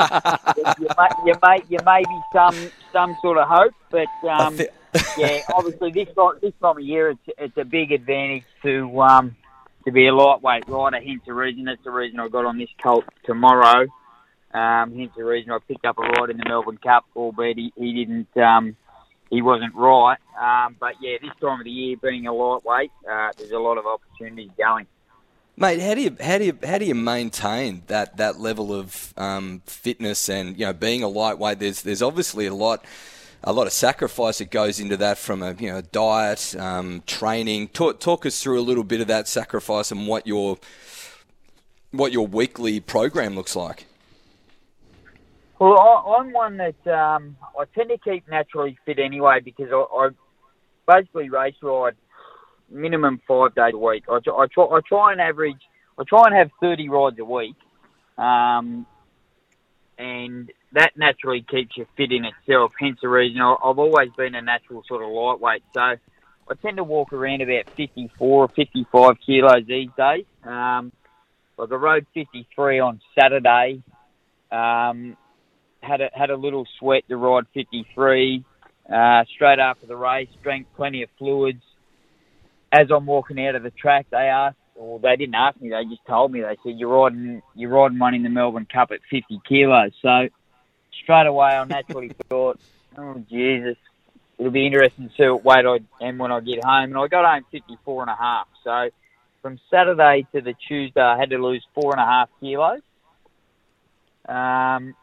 [0.58, 3.74] you, may, you may you may be some some sort of hope.
[3.90, 4.58] But um,
[5.18, 9.36] yeah, obviously this time, this time of year, it's it's a big advantage to um,
[9.86, 11.00] to be a lightweight rider.
[11.00, 13.88] Hence the reason that's the reason I got on this colt tomorrow.
[14.54, 17.74] Um, hence the reason I picked up a ride in the Melbourne Cup, albeit he,
[17.76, 18.36] he didn't.
[18.38, 18.76] Um,
[19.30, 20.18] he wasn't right.
[20.40, 23.78] Um, but yeah, this time of the year, being a lightweight, uh, there's a lot
[23.78, 24.88] of opportunities going.
[25.60, 29.14] Mate, how do you how do you how do you maintain that, that level of
[29.18, 31.60] um, fitness and you know being a lightweight?
[31.60, 32.86] There's there's obviously a lot
[33.44, 37.70] a lot of sacrifice that goes into that from a you know diet, um, training.
[37.70, 40.60] Talk, talk us through a little bit of that sacrifice and what your
[41.92, 43.88] what your weekly program looks like.
[45.60, 50.10] Well, I'm one that um, I tend to keep naturally fit anyway because I, I
[50.88, 51.96] basically race ride
[52.70, 54.04] minimum five days a week.
[54.08, 55.62] I, I try I try and average
[55.98, 57.56] I try and have thirty rides a week,
[58.20, 58.86] um,
[59.98, 62.74] and that naturally keeps you fit in itself.
[62.80, 65.64] Hence the reason I, I've always been a natural sort of lightweight.
[65.74, 70.26] So I tend to walk around about 54 or 55 kilos these days.
[70.44, 70.92] Um,
[71.58, 73.82] like I rode 53 on Saturday.
[74.52, 75.18] Um,
[75.88, 78.44] had a had a little sweat to ride 53.
[78.92, 81.62] Uh, straight after the race, drank plenty of fluids.
[82.72, 85.84] As I'm walking out of the track, they asked, or they didn't ask me, they
[85.90, 86.42] just told me.
[86.42, 90.28] They said, "You're riding, you're riding one in the Melbourne Cup at 50 kilos." So
[91.04, 92.60] straight away, I naturally thought,
[92.98, 93.78] "Oh Jesus,
[94.38, 97.08] it'll be interesting to see what weight I am when I get home." And I
[97.08, 98.48] got home 54 and a half.
[98.64, 98.90] So
[99.42, 102.82] from Saturday to the Tuesday, I had to lose four and a half kilos.
[104.28, 104.96] Um,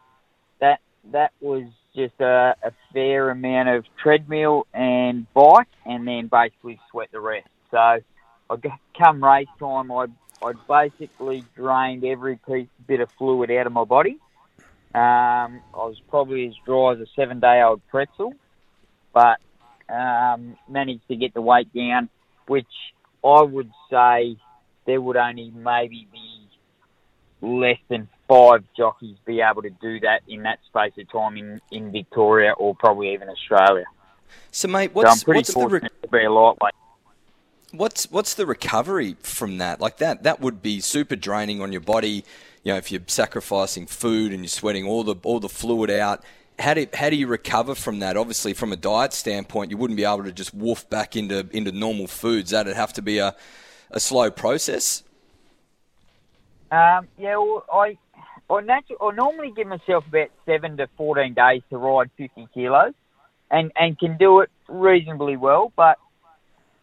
[1.11, 1.63] that was
[1.95, 7.47] just a, a fair amount of treadmill and bike, and then basically sweat the rest.
[7.71, 8.55] So, I
[8.97, 10.07] come race time, I
[10.43, 14.17] I basically drained every piece bit of fluid out of my body.
[14.93, 18.33] Um, I was probably as dry as a seven-day-old pretzel,
[19.13, 19.39] but
[19.89, 22.09] um, managed to get the weight down,
[22.47, 22.67] which
[23.23, 24.37] I would say
[24.85, 26.49] there would only maybe be
[27.41, 31.61] less than five jockeys be able to do that in that space of time in,
[31.71, 33.85] in Victoria or probably even Australia.
[34.51, 36.73] So, mate, so what's, pretty what's the re- to be a lightweight.
[37.71, 39.81] What's what's the recovery from that?
[39.81, 42.23] Like that that would be super draining on your body.
[42.63, 46.23] You know, if you're sacrificing food and you're sweating all the all the fluid out.
[46.59, 48.17] how do how do you recover from that?
[48.17, 51.71] Obviously, from a diet standpoint, you wouldn't be able to just woof back into into
[51.71, 52.51] normal foods.
[52.51, 53.35] That'd have to be a
[53.91, 55.03] a slow process.
[56.71, 57.97] Um, yeah, well, I
[58.49, 62.93] I, natu- I normally give myself about seven to fourteen days to ride fifty kilos,
[63.49, 65.71] and and can do it reasonably well.
[65.75, 65.97] But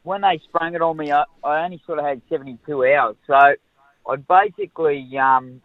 [0.02, 3.16] when they sprung it on me, I, I only sort of had seventy two hours.
[3.26, 5.62] So I basically, um,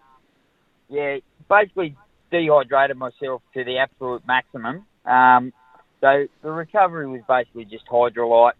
[0.89, 1.17] yeah,
[1.49, 1.95] basically
[2.31, 4.85] dehydrated myself to the absolute maximum.
[5.05, 5.53] Um,
[6.01, 8.51] so the recovery was basically just Hydralyte,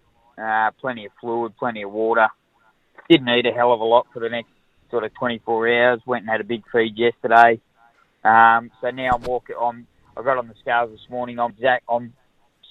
[0.42, 2.28] uh, plenty of fluid, plenty of water.
[3.10, 4.50] Didn't eat a hell of a lot for the next
[4.90, 6.02] sort of 24 hours.
[6.06, 7.60] Went and had a big feed yesterday.
[8.24, 9.56] Um, so now I'm walking.
[9.60, 11.40] I'm, I got on the scales this morning.
[11.40, 11.86] I'm exact.
[11.90, 12.14] I'm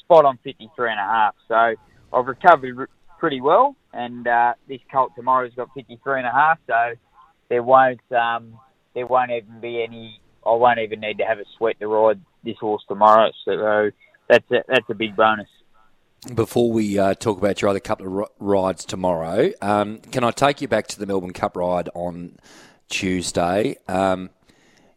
[0.05, 1.35] spot on 53 and a half.
[1.49, 1.75] So
[2.12, 2.89] I've recovered
[3.19, 3.77] pretty well.
[3.93, 6.59] And uh, this colt tomorrow's got 53 and a half.
[6.67, 6.95] So
[7.49, 8.59] there won't um,
[8.95, 10.21] there won't even be any.
[10.45, 13.31] I won't even need to have a sweat to ride this horse tomorrow.
[13.45, 13.91] So
[14.29, 15.49] that's a, that's a big bonus.
[16.35, 20.33] Before we uh, talk about your other couple of ri- rides tomorrow, um, can I
[20.33, 22.37] take you back to the Melbourne Cup ride on
[22.89, 23.77] Tuesday?
[23.87, 24.31] Um,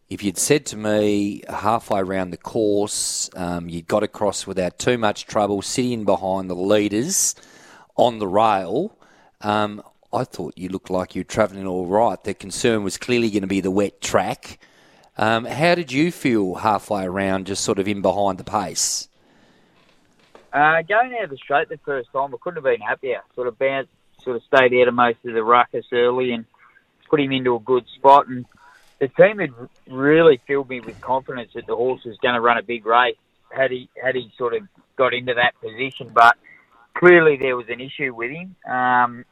[0.08, 4.98] if you'd said to me halfway around the course, um, you got across without too
[4.98, 7.36] much trouble, sitting behind the leaders
[7.94, 8.98] on the rail,
[9.40, 12.22] um, I thought you looked like you were travelling all right.
[12.24, 14.58] The concern was clearly going to be the wet track.
[15.16, 19.06] Um, how did you feel halfway around, just sort of in behind the pace?
[20.52, 23.22] Uh, going out of the straight the first time, I couldn't have been happier.
[23.34, 23.90] Sort of bounced,
[24.22, 26.44] sort of stayed out of most of the ruckus early and
[27.08, 28.28] put him into a good spot.
[28.28, 28.46] And
[28.98, 29.52] the team had
[29.88, 33.16] really filled me with confidence that the horse was going to run a big race.
[33.50, 34.62] Had he had he sort of
[34.96, 36.36] got into that position, but
[36.94, 38.54] clearly there was an issue with him.
[38.64, 39.24] Um,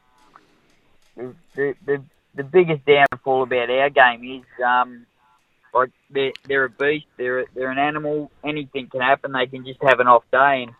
[1.15, 2.03] the, the
[2.35, 5.05] the biggest downfall about our game is um,
[5.73, 7.05] like they're they're a beast.
[7.17, 8.31] They're they're an animal.
[8.43, 9.31] Anything can happen.
[9.31, 10.71] They can just have an off day, and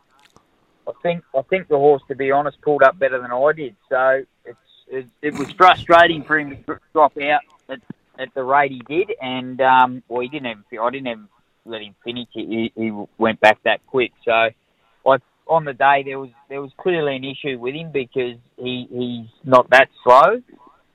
[0.90, 3.76] I think I think the horse, to be honest, pulled up better than I did.
[3.90, 7.80] So it's it, it was frustrating for him to drop out at,
[8.18, 10.64] at the rate he did, and um, well, he didn't even.
[10.80, 11.28] I didn't even
[11.66, 12.28] let him finish.
[12.32, 14.12] He, he went back that quick.
[14.26, 15.18] So I
[15.50, 19.28] on the day there was there was clearly an issue with him because he he's
[19.44, 20.42] not that slow,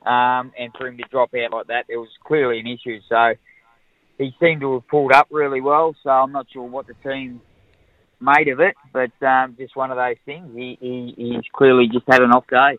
[0.09, 2.99] um, and for him to drop out like that, there was clearly an issue.
[3.07, 3.33] So
[4.17, 5.95] he seemed to have pulled up really well.
[6.03, 7.41] So I'm not sure what the team
[8.19, 10.49] made of it, but um, just one of those things.
[10.55, 12.77] He, he he's clearly just had an off day.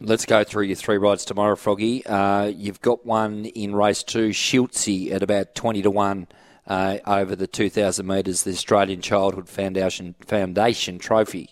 [0.00, 2.04] Let's go through your three rides tomorrow, Froggy.
[2.04, 6.28] Uh, you've got one in race two, Schiltzy, at about 20 to 1
[6.66, 11.50] uh, over the 2,000 metres, the Australian Childhood Foundation, Foundation Trophy.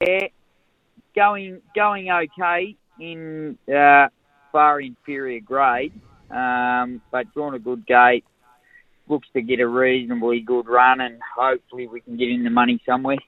[0.00, 0.28] Yeah,
[1.16, 4.08] going going okay in uh,
[4.52, 5.92] far inferior grade,
[6.30, 8.24] um, but drawn a good gate.
[9.08, 12.80] Looks to get a reasonably good run, and hopefully we can get in the money
[12.84, 13.18] somewhere.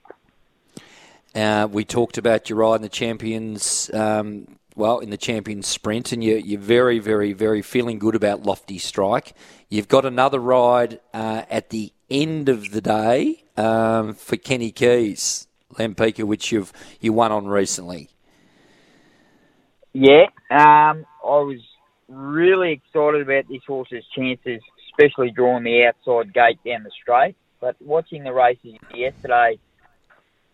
[1.34, 6.12] Uh, we talked about your ride in the Champions, um, well, in the Champions Sprint,
[6.12, 9.34] and you're, you're very, very, very feeling good about Lofty Strike.
[9.68, 15.46] You've got another ride uh, at the end of the day um, for Kenny Keys,
[15.74, 18.10] Lampica, which you've you won on recently.
[19.92, 21.60] Yeah, um, I was
[22.08, 24.60] really excited about this horse's chances,
[25.00, 27.36] especially drawing the outside gate down the straight.
[27.60, 29.58] But watching the races yesterday,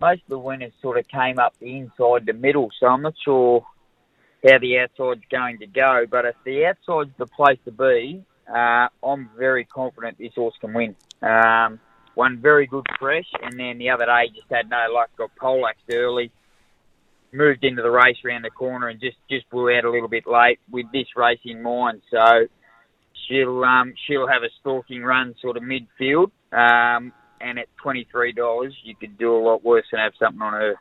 [0.00, 3.14] most of the winners sort of came up the inside the middle, so I'm not
[3.24, 3.64] sure
[4.44, 6.04] how the outside's going to go.
[6.10, 10.74] But if the outside's the place to be, uh, I'm very confident this horse can
[10.74, 10.96] win.
[11.22, 11.80] Um,
[12.14, 15.84] one very good fresh, and then the other day just had no luck, got poleaxed
[15.92, 16.30] early,
[17.32, 20.26] moved into the race around the corner, and just just blew out a little bit
[20.26, 22.02] late with this race in mind.
[22.10, 22.46] So
[23.28, 26.30] she'll um, she'll have a stalking run sort of midfield.
[26.52, 30.42] Um, and at twenty three dollars, you could do a lot worse than have something
[30.42, 30.74] on her.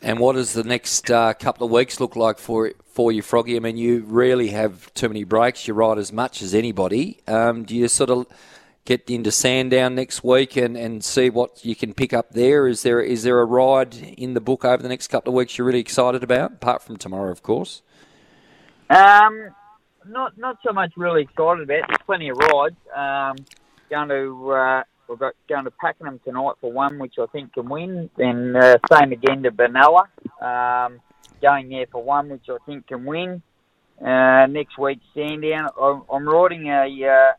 [0.00, 3.56] And what does the next uh, couple of weeks look like for for you, Froggy?
[3.56, 5.66] I mean, you rarely have too many breaks.
[5.68, 7.20] You ride as much as anybody.
[7.26, 8.26] Um, do you sort of
[8.84, 12.66] get into Sandown next week and, and see what you can pick up there?
[12.66, 15.56] Is there is there a ride in the book over the next couple of weeks
[15.56, 17.82] you're really excited about, apart from tomorrow, of course?
[18.90, 19.54] Um,
[20.06, 21.88] not not so much really excited about.
[21.88, 22.76] There's plenty of rides.
[22.94, 23.36] Um,
[23.90, 27.68] going to uh, we've got going to Pakenham tonight for one, which I think can
[27.68, 28.10] win.
[28.16, 30.06] Then uh, same again to Benalla.
[30.40, 31.00] Um,
[31.40, 33.42] going there for one, which I think can win.
[34.00, 35.68] Uh, next week Sandown.
[35.80, 37.32] I'm, I'm riding a uh,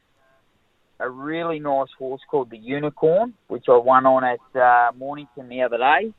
[1.03, 5.63] a really nice horse called the Unicorn, which I won on at uh, Mornington the
[5.63, 6.13] other day.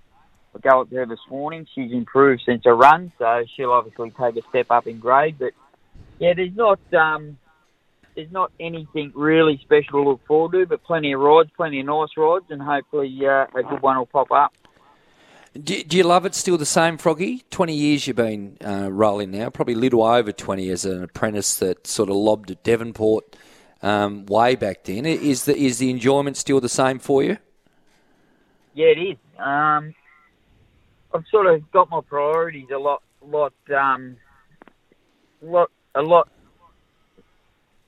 [0.54, 1.66] I go up there this morning.
[1.74, 5.36] She's improved since her run, so she'll obviously take a step up in grade.
[5.38, 5.52] But
[6.18, 7.38] yeah, there's not um,
[8.14, 11.86] there's not anything really special to look forward to, but plenty of rides, plenty of
[11.86, 14.54] nice rides, and hopefully uh, a good one will pop up.
[15.60, 17.44] Do, do you love it still the same, Froggy?
[17.50, 21.56] 20 years you've been uh, rolling now, probably a little over 20 as an apprentice
[21.58, 23.36] that sort of lobbed at Devonport
[23.80, 25.06] um, way back then.
[25.06, 27.38] Is the, is the enjoyment still the same for you?
[28.74, 29.16] Yeah, it is.
[29.38, 29.94] Um,
[31.14, 34.16] I've sort of got my priorities a lot, lot, um,
[35.40, 36.28] lot, a lot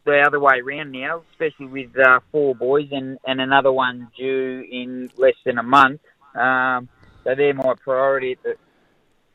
[0.05, 4.65] the other way around now, especially with uh, four boys and, and another one due
[4.71, 6.01] in less than a month.
[6.35, 6.89] Um,
[7.25, 8.57] so they're my priority the,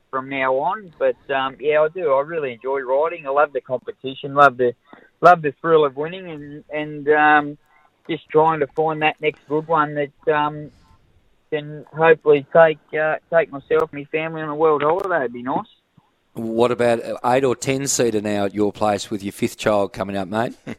[0.10, 0.94] from now on.
[0.98, 2.14] But um, yeah, I do.
[2.14, 3.28] I really enjoy riding.
[3.28, 4.34] I love the competition.
[4.34, 4.74] Love the
[5.20, 7.58] love the thrill of winning, and and um,
[8.10, 10.72] just trying to find that next good one that um,
[11.52, 15.26] can hopefully take uh, take myself and my family on a world holiday.
[15.26, 15.66] It'd be nice.
[16.34, 19.94] What about uh, eight or ten seater now at your place with your fifth child
[19.94, 20.56] coming up, mate?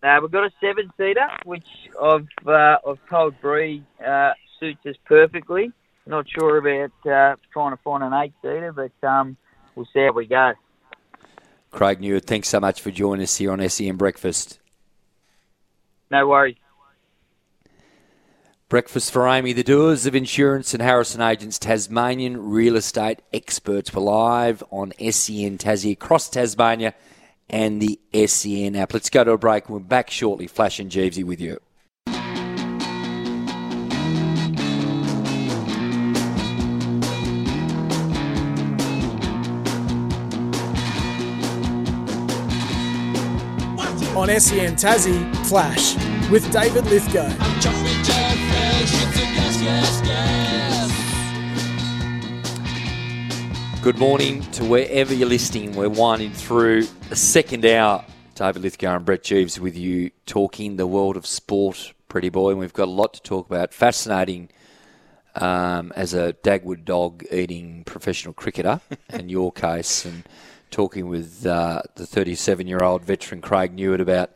[0.00, 1.66] Uh, we've got a seven seater, which
[2.00, 4.30] I've uh, I've told Bree uh,
[4.60, 5.72] suits us perfectly.
[6.06, 9.36] Not sure about uh, trying to find an eight seater, but um,
[9.74, 10.52] we'll see how we go.
[11.72, 14.60] Craig Newitt, thanks so much for joining us here on SEN Breakfast.
[16.12, 16.56] No worries.
[18.68, 19.54] Breakfast for Amy.
[19.54, 25.56] The doers of insurance and Harrison Agents, Tasmanian real estate experts, were live on SEN
[25.56, 26.92] Tassie across Tasmania
[27.48, 28.92] and the SEN app.
[28.92, 29.70] Let's go to a break.
[29.70, 30.46] We're back shortly.
[30.48, 31.58] Flash and Geevesy with you.
[44.14, 45.96] On SEN Tassie, Flash
[46.30, 48.17] with David Lithgow.
[53.80, 55.74] Good morning to wherever you're listening.
[55.74, 58.04] We're winding through the second hour.
[58.34, 62.50] David Lithgow and Brett Geeves with you talking the world of sport, pretty boy.
[62.50, 63.72] And we've got a lot to talk about.
[63.72, 64.50] Fascinating
[65.36, 70.24] um, as a Dagwood dog eating professional cricketer, in your case, and
[70.70, 74.32] talking with uh, the 37 year old veteran Craig Newitt about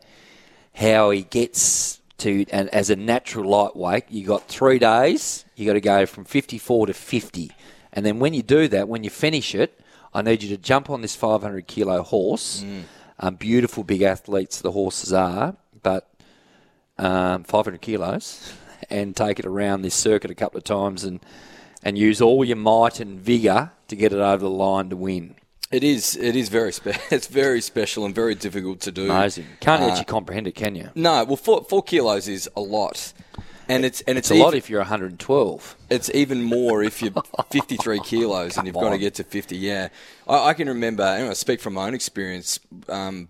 [0.73, 5.73] how he gets to, and as a natural lightweight, you got three days, you got
[5.73, 7.51] to go from 54 to 50.
[7.91, 9.79] And then when you do that, when you finish it,
[10.13, 12.63] I need you to jump on this 500 kilo horse.
[13.19, 16.09] Um, beautiful big athletes, the horses are, but
[16.97, 18.53] um, 500 kilos,
[18.89, 21.19] and take it around this circuit a couple of times and,
[21.83, 25.35] and use all your might and vigour to get it over the line to win.
[25.73, 26.15] It is.
[26.15, 26.71] It is very.
[26.71, 29.09] Spe- it's very special and very difficult to do.
[29.11, 29.47] Amazing.
[29.59, 30.89] Can't Uh, actually comprehend it, can you?
[30.95, 31.23] No.
[31.23, 33.11] Well, four, four kilos is a lot,
[33.67, 35.75] and it's and It's it's, a lot if you're 112.
[35.89, 37.11] It's even more if you're
[37.51, 39.57] 53 kilos and you've got to get to 50.
[39.57, 39.89] Yeah,
[40.27, 41.03] I, I can remember.
[41.03, 42.59] And I speak from my own experience.
[42.87, 43.29] Um,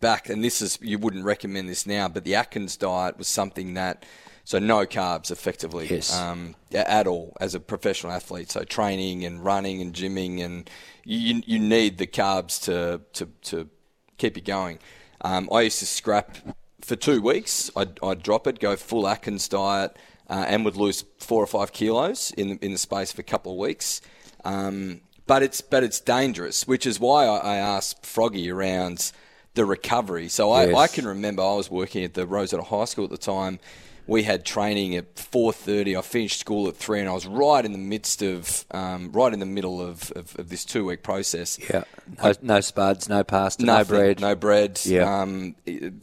[0.00, 3.74] back, and this is you wouldn't recommend this now, but the Atkins diet was something
[3.74, 4.04] that.
[4.44, 6.14] So no carbs, effectively, Yes.
[6.16, 8.48] um, at all as a professional athlete.
[8.52, 10.70] So training and running and gymming, and
[11.06, 13.68] you you need the carbs to to, to
[14.18, 14.78] keep you going.
[15.22, 16.36] Um, I used to scrap
[16.82, 17.70] for two weeks.
[17.74, 19.96] I'd, I'd drop it, go full Atkins diet,
[20.28, 23.22] uh, and would lose four or five kilos in the, in the space of a
[23.22, 24.00] couple of weeks.
[24.44, 29.10] Um, but it's but it's dangerous, which is why I, I asked Froggy around
[29.54, 30.28] the recovery.
[30.28, 30.76] So I, Yes.
[30.76, 33.58] I can remember I was working at the Rosetta High School at the time.
[34.08, 35.96] We had training at four thirty.
[35.96, 39.32] I finished school at three, and I was right in the midst of, um, right
[39.32, 41.58] in the middle of, of, of this two week process.
[41.58, 41.82] Yeah.
[42.22, 44.20] No, no spuds, no pasta, no bread.
[44.20, 45.20] no bread, Yeah.
[45.22, 45.56] um,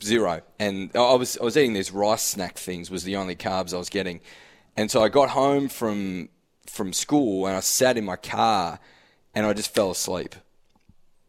[0.04, 0.42] zero.
[0.60, 3.74] And I I was I was eating these rice snack things was the only carbs
[3.74, 4.20] I was getting,
[4.76, 6.28] and so I got home from
[6.68, 8.80] from school and I sat in my car,
[9.34, 10.36] and I just fell asleep.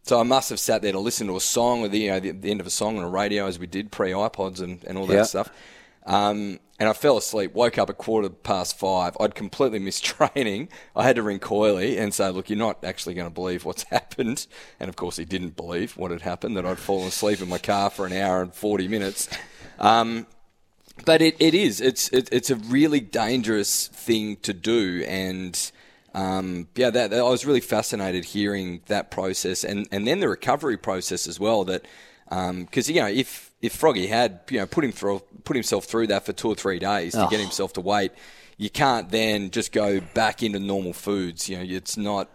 [0.03, 2.19] So I must have sat there to listen to a song or the you know
[2.21, 4.83] the, the end of a song on a radio as we did pre iPods and,
[4.85, 5.23] and all that Yeah.
[5.23, 5.51] stuff.
[6.05, 9.17] Um, and I fell asleep, woke up at quarter past five.
[9.21, 10.69] I'd completely missed training.
[10.97, 13.83] I had to ring Coyley and say, look, you're not actually going to believe what's
[13.91, 14.47] happened.
[14.81, 17.59] And of course, he didn't believe what had happened, that I'd fallen asleep in my
[17.59, 19.29] car for an hour and 40 minutes.
[19.79, 20.27] Um,
[21.05, 21.81] but it, it is.
[21.81, 25.05] It's, it, it's a really dangerous thing to do.
[25.09, 25.71] And
[26.15, 30.29] um, yeah, that, that- I was really fascinated hearing that process and, and then the
[30.29, 31.65] recovery process as well.
[31.65, 31.85] That
[32.29, 36.07] because you know if if Froggy had you know put him through put himself through
[36.09, 37.29] that for two or three days to Oh.
[37.29, 38.13] get himself to weight,
[38.57, 41.49] you can't then just go back into normal foods.
[41.49, 42.29] You know, it's not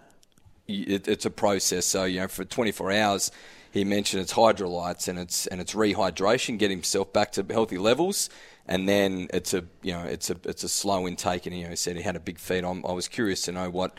[0.68, 1.86] it, it's a process.
[1.86, 3.32] So you know, for 24 hours,
[3.72, 8.30] he mentioned it's Hydralytes and it's and it's rehydration, get himself back to healthy levels,
[8.68, 11.46] and then it's a you know it's a it's a slow intake.
[11.46, 12.64] And you know, he said he had a big feed.
[12.64, 13.98] I'm, I was curious to know what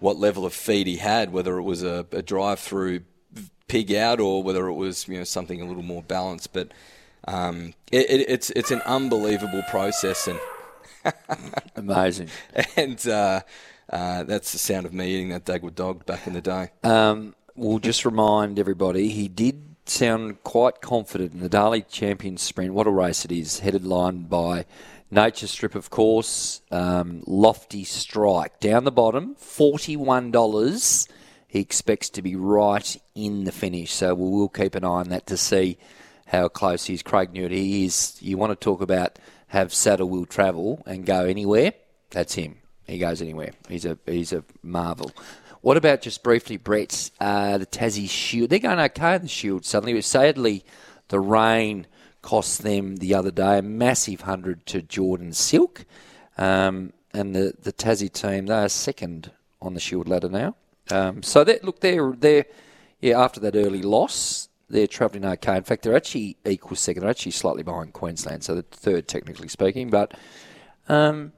[0.00, 3.00] what level of feed he had, whether it was a, a drive through
[3.72, 6.52] pig out or whether it was you know something a little more balanced.
[6.52, 6.68] But
[7.26, 10.38] um, it, it, it's it's an unbelievable process and
[11.76, 12.28] amazing.
[12.76, 13.40] And uh,
[13.90, 16.68] uh, that's the sound of me eating that Dagwood dog back in the day.
[16.84, 22.74] Um, we'll just remind everybody he did sound quite confident in the Darley Champions Sprint.
[22.74, 24.66] What a race it is, headed line by
[25.10, 26.60] Nature Strip, of course.
[26.70, 31.08] Um, lofty Strike down the bottom, forty-one dollars.
[31.52, 35.10] He expects to be right in the finish, so we will keep an eye on
[35.10, 35.76] that to see
[36.24, 37.02] how close he's.
[37.02, 38.16] Craig Newitt, he is.
[38.22, 41.74] You want to talk about have saddle will travel and go anywhere?
[42.08, 42.56] That's him.
[42.86, 43.50] He goes anywhere.
[43.68, 45.12] He's a he's a marvel.
[45.60, 47.10] What about just briefly, Brett?
[47.20, 48.48] Uh, the Tassie Shield.
[48.48, 49.92] They're going okay in the Shield suddenly.
[49.92, 50.64] But sadly,
[51.08, 51.86] the rain
[52.22, 55.84] cost them the other day a massive hundred to Jordan Silk,
[56.38, 60.56] um, and the the Tassie team they are second on the Shield ladder now.
[60.92, 62.46] Um, so that look, they're they're
[63.00, 65.56] yeah after that early loss, they're travelling okay.
[65.56, 67.02] In fact, they're actually equal second.
[67.02, 69.90] They're actually slightly behind Queensland, so the third technically speaking.
[69.90, 70.14] But
[70.88, 71.32] um,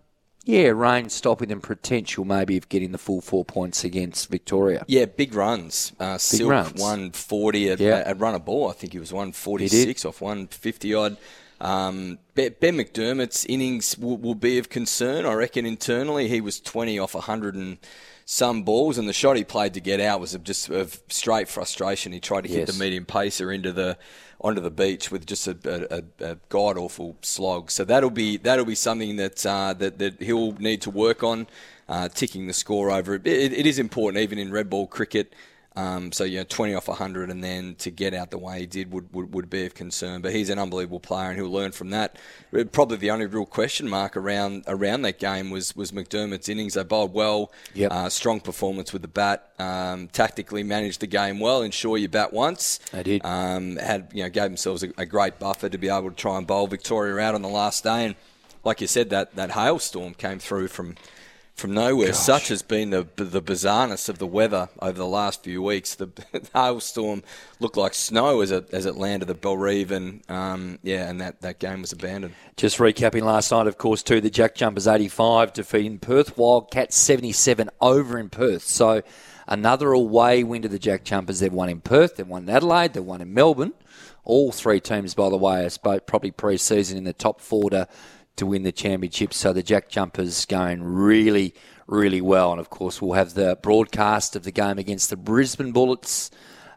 [0.44, 4.84] yeah, rain stopping them potential maybe of getting the full four points against Victoria.
[4.86, 5.92] Yeah, big runs.
[5.98, 6.80] Uh, Silk runs.
[6.80, 8.02] 140 at, Yeah.
[8.04, 8.68] at run a ball.
[8.68, 11.16] I think he was 146 off 150 odd.
[11.60, 15.24] Um, ben McDermott's innings will, will be of concern.
[15.24, 17.78] I reckon internally he was 20 off 100 and
[18.24, 21.48] some balls, and the shot he played to get out was of just of straight
[21.48, 22.12] frustration.
[22.12, 22.72] He tried to hit Yes.
[22.72, 23.98] the medium pacer into the
[24.40, 27.70] onto the beach with just a, a, a, a god awful slog.
[27.70, 31.46] So that'll be that'll be something that uh, that that he'll need to work on,
[31.88, 33.14] uh, ticking the score over.
[33.14, 35.34] It, it, it is important even in red ball cricket.
[35.76, 38.66] Um, so you know, 20 off 100, and then to get out the way he
[38.66, 40.20] did would, would, would be of concern.
[40.20, 42.16] But he's an unbelievable player, and he'll learn from that.
[42.70, 46.74] Probably the only real question mark around around that game was was McDermott's innings.
[46.74, 47.90] They bowled well, Yep.
[47.92, 51.62] uh, strong performance with the bat, um, tactically managed the game well.
[51.62, 52.78] Ensure you bat once.
[52.92, 53.24] They did.
[53.24, 56.38] Um, had you know gave themselves a, a great buffer to be able to try
[56.38, 58.14] and bowl Victoria out on the last day, and
[58.62, 60.94] like you said, that that hailstorm came through from
[61.54, 62.08] from nowhere.
[62.08, 62.18] Gosh.
[62.18, 65.94] Such has been the the bizarreness of the weather over the last few weeks.
[65.94, 67.22] The, the hailstorm
[67.60, 71.40] looked like snow as it as it landed at Bellerive, and um, yeah, and that,
[71.42, 72.34] that game was abandoned.
[72.56, 77.70] Just recapping last night, of course, too, the Jack Jumpers 85 defeating Perth Wildcats 77
[77.80, 78.62] over in Perth.
[78.62, 79.02] So
[79.46, 81.38] another away win to the Jack Jumpers.
[81.40, 83.74] They've won in Perth, they've won in Adelaide, they've won in Melbourne.
[84.24, 87.86] All three teams, by the way, are probably pre-season in the top four to,
[88.36, 89.32] to win the championship.
[89.34, 91.54] So the Jack Jumpers going really,
[91.86, 92.52] really well.
[92.52, 96.30] And of course, we'll have the broadcast of the game against the Brisbane Bullets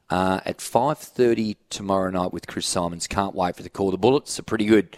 [0.09, 3.07] uh, at 5.30 tomorrow night with Chris Simons.
[3.07, 3.91] Can't wait for the call.
[3.91, 4.97] The Bullets are pretty good.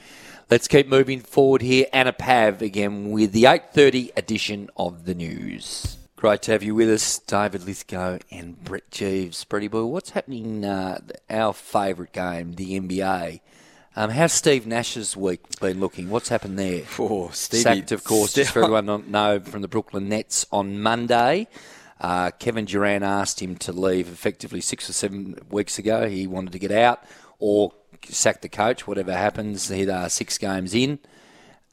[0.49, 1.85] Let's keep moving forward here.
[1.93, 5.97] Anna Pav again with the 8.30 edition of the news.
[6.15, 9.47] Great to have you with us, David Lithgow and Brett Geeves.
[9.47, 10.65] Pretty boy, what's happening?
[10.65, 10.99] Uh,
[11.29, 13.39] our favourite game, the NBA.
[13.99, 16.09] Um, how's Steve Nash's week been looking?
[16.09, 16.83] What's happened there?
[16.97, 20.81] Oh, Stevie- Sacked, of course, just for everyone to know, from the Brooklyn Nets on
[20.81, 21.49] Monday.
[21.99, 26.07] Uh, Kevin Durant asked him to leave effectively six or seven weeks ago.
[26.07, 27.03] He wanted to get out
[27.39, 27.73] or
[28.05, 29.67] sack the coach, whatever happens.
[29.67, 30.99] He uh, six games in.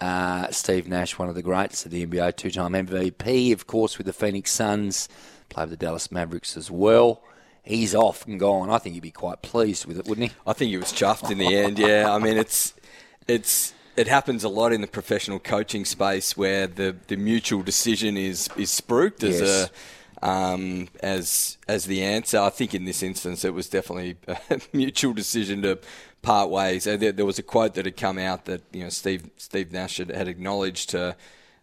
[0.00, 4.06] Uh, Steve Nash, one of the greats of the NBA, two-time MVP, of course, with
[4.08, 5.08] the Phoenix Suns,
[5.48, 7.22] played with the Dallas Mavericks as well.
[7.66, 8.70] He's off and gone.
[8.70, 10.36] I think he'd be quite pleased with it, wouldn't he?
[10.46, 11.78] I think he was chuffed in the end.
[11.78, 12.74] Yeah, I mean it's
[13.26, 18.16] it's it happens a lot in the professional coaching space where the, the mutual decision
[18.16, 19.70] is is spruiked as Yes.
[20.22, 22.38] a um, as as the answer.
[22.38, 25.78] I think in this instance it was definitely a mutual decision to
[26.22, 26.86] part ways.
[26.86, 29.72] Uh, There, there was a quote that had come out that you know Steve Steve
[29.72, 31.16] Nash had, had acknowledged to.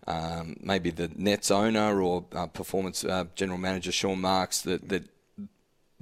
[0.06, 5.04] Um, maybe the Nets owner or uh, performance uh, general manager Sean Marks that, that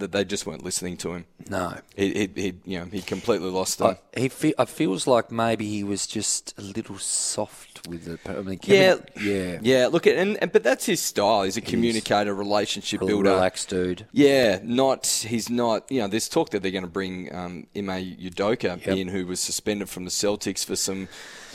[0.02, 1.26] that they just weren't listening to him.
[1.50, 1.78] No.
[1.96, 3.98] He, he, he you know, he completely lost them.
[4.16, 8.20] I, he fe- I feels like maybe he was just a little soft with the.
[8.30, 9.88] I mean, yeah, Kevin, yeah, yeah.
[9.88, 11.44] Look, at, and, and but that's his style.
[11.44, 14.06] He's a communicator, relationship builder, relaxed dude.
[14.12, 15.90] Yeah, not he's not.
[15.92, 17.88] You know, there's talk that they're going to bring um, Ime
[18.20, 18.98] Udoka Yep.
[18.98, 21.08] in, who was suspended from the Celtics for some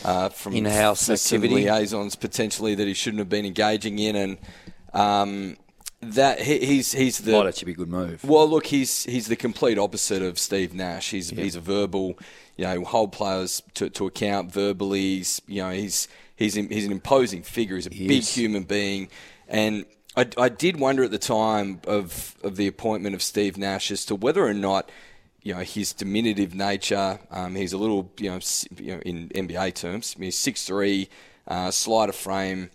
[0.04, 1.54] uh, from In-house activity.
[1.54, 4.38] liaisons potentially that he shouldn't have been engaging in, and
[4.92, 5.56] um,
[6.00, 8.22] that he, he's he's the Might actually be a good move.
[8.24, 11.10] well, look, he's he's the complete opposite of Steve Nash.
[11.10, 12.18] He's he's a verbal,
[12.56, 15.16] you know, hold players to, to account verbally.
[15.16, 17.76] He's you know he's he's he's an imposing figure.
[17.76, 18.34] He's a He big is.
[18.34, 19.08] human being,
[19.48, 19.86] and
[20.16, 24.04] I, I did wonder at the time of of the appointment of Steve Nash as
[24.06, 24.90] to whether or not.
[25.42, 27.20] You know his diminutive nature.
[27.30, 28.40] Um, he's a little, you know,
[28.78, 31.08] you know, in NBA terms, he's six three,
[31.46, 32.70] uh, slider frame,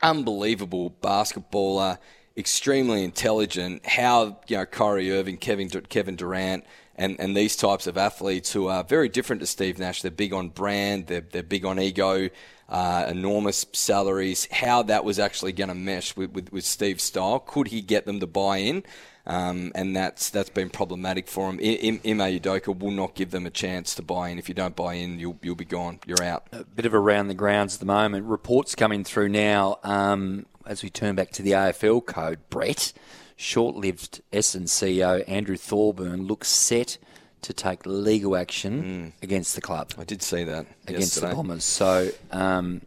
[0.00, 1.98] unbelievable basketballer.
[2.38, 3.84] Extremely intelligent.
[3.84, 6.64] How you know Kyrie Irving, Kevin Kevin Durant,
[6.94, 10.02] and, and these types of athletes who are very different to Steve Nash.
[10.02, 11.08] They're big on brand.
[11.08, 12.30] They're they're big on ego.
[12.68, 14.46] Uh, enormous salaries.
[14.52, 17.38] How that was actually going to mesh with, with, with Steve's style?
[17.38, 18.84] Could he get them to buy in?
[19.28, 21.60] Um, and that's that's been problematic for them.
[21.60, 24.38] Ime Udoka will not give them a chance to buy in.
[24.38, 26.00] If you don't buy in, you'll you'll be gone.
[26.06, 26.46] You're out.
[26.50, 28.24] A bit of around the grounds at the moment.
[28.24, 32.38] Reports coming through now um, as we turn back to the AFL code.
[32.48, 32.94] Brett,
[33.36, 36.96] short-lived Essendon CEO Andrew Thorburn looks set
[37.42, 39.92] to take legal action against the club.
[39.98, 41.28] I did see that against yesterday.
[41.28, 41.64] the Bombers.
[41.64, 42.80] So, um,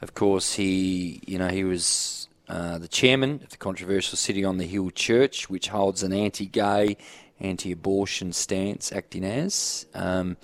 [0.00, 4.58] of course, he you know he was uh, the chairman of the controversial City on
[4.58, 6.96] the Hill Church, which holds an anti-gay,
[7.40, 9.86] anti-abortion stance, acting as.
[9.94, 10.36] Um,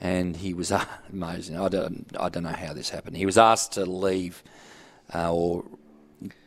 [0.00, 1.58] and he was uh, amazing.
[1.58, 3.16] I don't, I don't know how this happened.
[3.16, 4.42] He was asked to leave
[5.14, 5.64] uh, or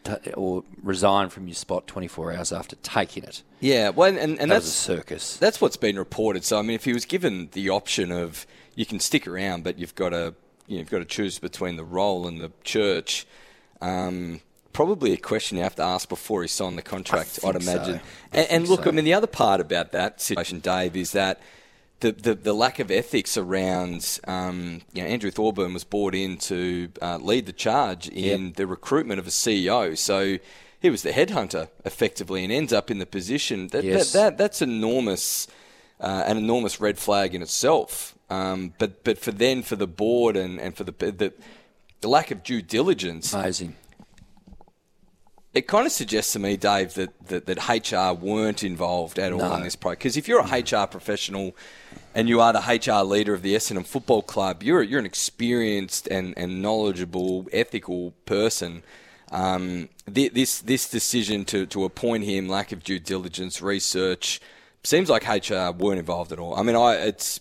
[0.03, 3.43] t- or resign from your spot 24 hours after taking it.
[3.59, 5.37] Yeah, well, and, and That that's was a circus.
[5.37, 6.43] That's what's been reported.
[6.43, 9.77] So, I mean, if he was given the option of you can stick around, but
[9.77, 10.35] you've got to
[10.67, 13.25] you know, you've got to choose between the role and the church.
[13.81, 14.41] Um,
[14.73, 17.39] probably a question you have to ask before he signed the contract.
[17.45, 17.71] I'd so.
[17.71, 18.01] imagine.
[18.33, 18.89] I And, and look, so.
[18.89, 21.41] I mean, the other part about that situation, Dave, is that.
[21.99, 26.35] The, the, the lack of ethics around, um, you know, Andrew Thorburn was brought in
[26.39, 29.97] to uh, lead the charge in the recruitment of a CEO.
[29.97, 30.37] So
[30.81, 34.11] he was the headhunter effectively and ends up in the position that, Yes.
[34.11, 35.47] that, that that's enormous,
[36.01, 38.17] uh, an enormous red flag in itself.
[38.29, 41.33] Um, but but for then for the board and, and for the, the
[42.01, 43.77] the lack of due diligence, amazing.
[45.53, 49.37] It kind of suggests to me, Dave, that, that, that HR weren't involved at all
[49.39, 49.55] No.
[49.55, 49.99] in this project.
[49.99, 51.55] Because if you're a HR professional
[52.15, 56.07] and you are the HR leader of the Essendon Football Club, you're you're an experienced
[56.07, 58.81] and, and knowledgeable, ethical person.
[59.31, 64.41] Um, thi- this this decision to, to appoint him, lack of due diligence, research,
[64.83, 66.55] seems like HR weren't involved at all.
[66.55, 67.39] I mean, I it's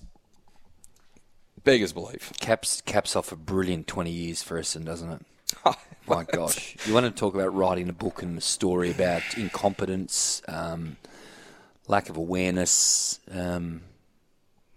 [1.64, 2.30] beggars belief.
[2.40, 5.26] Caps caps off a brilliant 20 years for Essendon, doesn't it?
[6.06, 6.76] My gosh.
[6.86, 10.96] You want to talk about writing a book and a story about incompetence, um,
[11.86, 13.82] lack of awareness, um,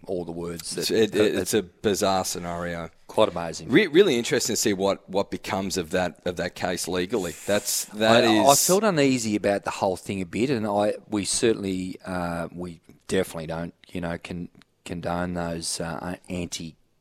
[0.06, 0.70] all the words.
[0.76, 2.90] That, It's, it, that- it- it's a bizarre scenario.
[3.08, 3.70] Quite amazing.
[3.70, 7.34] Re- really interesting to see what, what becomes of that of that case legally.
[7.46, 10.94] That's that I, is- I felt uneasy about the whole thing a bit, and I
[11.08, 14.48] we certainly uh, we definitely don't you know can
[14.84, 16.16] condone those uh,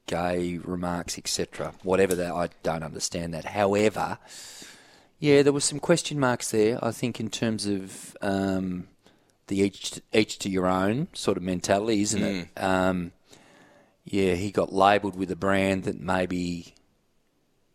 [0.08, 1.74] anti-gay remarks, etc.
[1.84, 3.46] Whatever that, I don't understand that.
[3.46, 4.18] However,
[5.20, 6.84] yeah, there were some question marks there.
[6.84, 8.88] I think in terms of um,
[9.48, 12.48] the each each to your own sort of mentality, isn't it?
[12.58, 13.12] Um,
[14.04, 16.76] yeah, he got labelled with a brand that maybe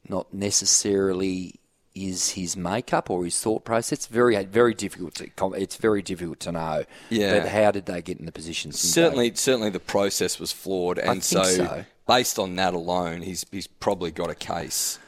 [0.08, 1.54] not necessarily
[1.92, 3.92] is his makeup or his thought process.
[3.92, 6.84] It's very very difficult to it's very difficult to know.
[7.08, 7.40] Yeah.
[7.40, 8.78] But how did they get in the positions?
[8.78, 11.84] certainly certainly the process was flawed, and think so, so.
[12.10, 14.98] Based on that alone, he's he's probably got a case.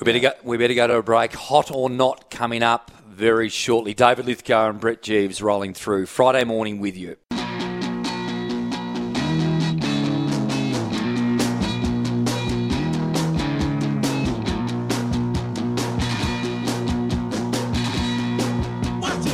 [0.00, 0.32] We better go.
[0.42, 1.32] We better go to a break.
[1.32, 3.94] Hot or not coming up very shortly.
[3.94, 7.14] David Lithgow and Brett Geeves rolling through Friday morning with you.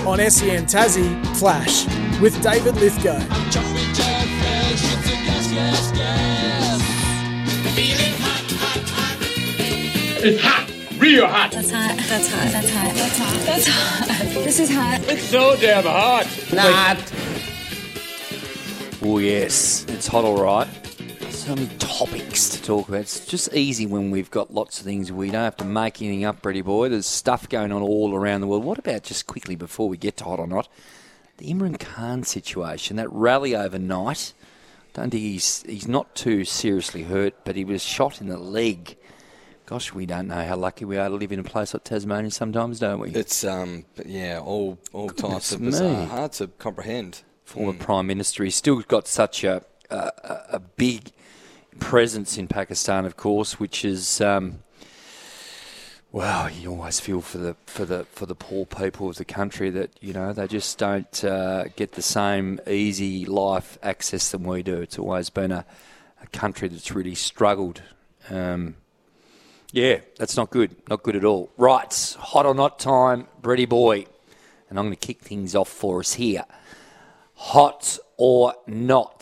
[0.07, 1.87] On SEN Tassie, Flash
[2.21, 3.37] with David Lithgow.
[10.29, 10.69] It's hot,
[10.99, 11.53] real hot.
[11.53, 11.97] That's hot.
[11.97, 12.51] That's hot.
[12.51, 12.93] That's hot.
[12.97, 13.47] That's hot.
[13.47, 14.45] That's hot.
[14.45, 15.01] This is hot.
[15.09, 16.27] It's so damn hot.
[16.53, 17.13] Not.
[19.05, 20.67] Oh yes, it's hot, all right.
[21.31, 23.03] So many topics to talk about.
[23.03, 25.13] It's just easy when we've got lots of things.
[25.13, 26.89] We don't have to make anything up, Brady boy.
[26.89, 28.65] There's stuff going on all around the world.
[28.65, 30.67] What about just quickly before we get to hot or not?
[31.37, 34.33] The Imran Khan situation, that rally overnight.
[34.93, 38.97] Don't think he's he's not too seriously hurt, but he was shot in the leg.
[39.67, 42.31] Gosh, we don't know how lucky we are to live in a place like Tasmania
[42.31, 43.11] sometimes, don't we?
[43.11, 46.05] It's um, yeah, all all types of bizarre, me.
[46.07, 47.23] hard to comprehend.
[47.45, 48.45] former prime minister.
[48.45, 51.11] He's still got such a a, a- a big
[51.81, 54.61] presence in Pakistan, of course, which is um,
[56.13, 59.71] well, you always feel for the for the for the poor people of the country
[59.71, 64.63] that you know they just don't uh, get the same easy life access than we
[64.63, 64.81] do.
[64.81, 65.67] It's always been a,
[66.23, 67.83] a country that's really struggled.
[68.31, 68.77] Um,
[69.73, 70.77] yeah, that's not good.
[70.89, 71.51] Not good at all.
[71.57, 74.07] Right, hot or not time, Brady boy.
[74.69, 76.45] And I'm going to kick things off for us here.
[77.35, 79.21] Hot or not?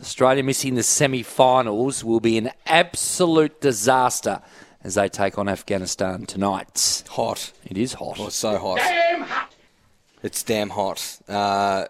[0.00, 4.40] Australia missing the semi finals will be an absolute disaster
[4.82, 7.02] as they take on Afghanistan tonight.
[7.10, 7.52] Hot.
[7.64, 8.16] It is hot.
[8.18, 8.78] Oh, so hot.
[8.78, 9.52] Damn hot.
[10.22, 11.18] It's damn hot.
[11.28, 11.86] Uh,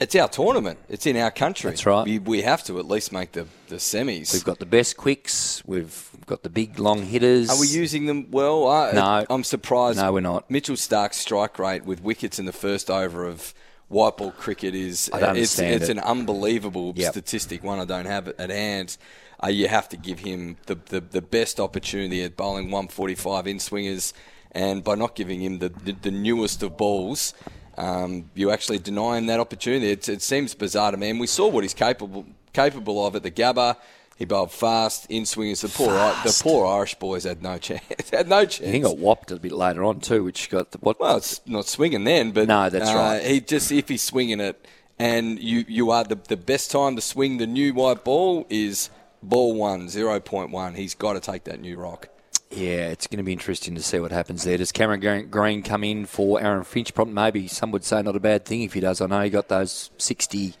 [0.00, 0.78] it's our tournament.
[0.88, 1.70] It's in our country.
[1.70, 2.04] That's right.
[2.04, 4.32] We, we have to at least make the, the semis.
[4.32, 5.62] We've got the best quicks.
[5.66, 7.48] We've got the big long hitters.
[7.50, 8.66] Are we using them well?
[8.68, 9.26] I, No.
[9.30, 9.98] I'm surprised.
[9.98, 10.50] No, we're not.
[10.50, 13.54] Mitchell Starc's strike rate with wickets in the first over of
[13.88, 15.90] white ball cricket is it's, it's it.
[15.90, 17.12] an unbelievable Yep.
[17.12, 17.62] statistic.
[17.62, 18.96] One I don't have at hand.
[19.42, 23.60] Uh, you have to give him the, the, the best opportunity at bowling 145 in
[23.60, 24.14] swingers,
[24.52, 27.34] and by not giving him the, the, the newest of balls,
[27.76, 29.90] um, you actually deny him that opportunity.
[29.90, 31.10] It, it seems bizarre to me.
[31.10, 32.24] And we saw what he's capable
[32.54, 33.76] capable of at the Gabba.
[34.16, 35.60] He bowled fast in swingers.
[35.60, 37.82] The poor I- the poor Irish boys had no chance.
[38.10, 38.72] had no chance.
[38.72, 40.98] He got whopped a bit later on too, which got the, what?
[40.98, 43.22] Well, it's not swinging then, but No, that's uh, right.
[43.22, 44.66] He just if he's swinging it,
[44.98, 48.88] and you you are the the best time to swing the new white ball is
[49.22, 50.74] ball one zero point one.
[50.74, 52.08] He's got to take that new rock.
[52.50, 54.56] Yeah, it's going to be interesting to see what happens there.
[54.56, 56.94] Does Cameron Green- Green come in for Aaron Finch?
[56.94, 59.00] Probably, maybe some would say not a bad thing if he does.
[59.00, 60.54] I know he got those sixty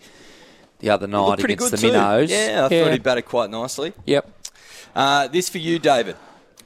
[0.78, 1.92] the other night against good the too.
[1.92, 2.30] Minnows.
[2.30, 3.92] Yeah, I thought he batted quite nicely.
[4.04, 4.30] Yep.
[4.94, 6.16] Uh, this for you, David.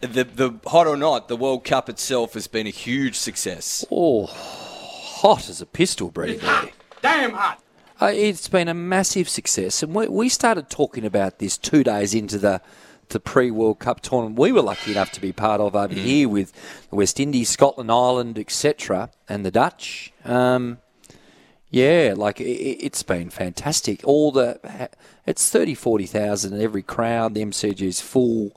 [0.00, 3.84] The the hot or not, the World Cup itself has been a huge success.
[3.90, 6.40] Oh, hot as a pistol, Brady.
[7.02, 7.62] Damn hot.
[8.00, 12.14] Uh, it's been a massive success, and we, we started talking about this two days
[12.14, 12.62] into the
[13.10, 14.38] the pre World Cup tournament.
[14.38, 16.52] We were lucky enough to be part of over here with
[16.88, 20.12] the West Indies, Scotland, Ireland, etc., and the Dutch.
[20.24, 20.78] Um,
[21.70, 24.00] yeah, like it, it's been fantastic.
[24.04, 24.90] All the
[25.26, 27.34] it's 30, 40,000 in every crowd.
[27.34, 28.52] The MCG is full.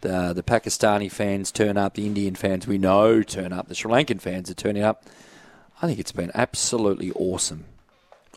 [0.00, 1.94] The the Pakistani fans turn up.
[1.94, 3.68] The Indian fans we know turn up.
[3.68, 5.04] The Sri Lankan fans are turning up.
[5.82, 7.64] I think it's been absolutely awesome.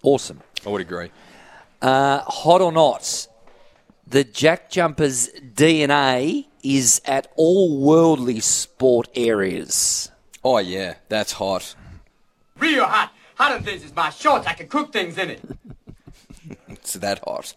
[0.03, 0.41] Awesome.
[0.65, 1.11] I would agree.
[1.81, 3.27] Uh, hot or not,
[4.05, 10.11] the Jack Jumpers DNA is at all worldly sport areas.
[10.43, 11.75] Oh yeah, that's hot.
[12.57, 13.13] Real hot.
[13.38, 14.47] Hotter than this is my shorts.
[14.47, 15.41] I can cook things in it.
[16.69, 17.53] It's that hot.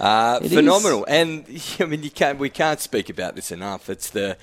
[0.00, 1.44] Uh, It phenomenal, and
[1.80, 2.38] I mean, you can't.
[2.40, 3.88] We can't speak about this enough.
[3.88, 4.36] It's the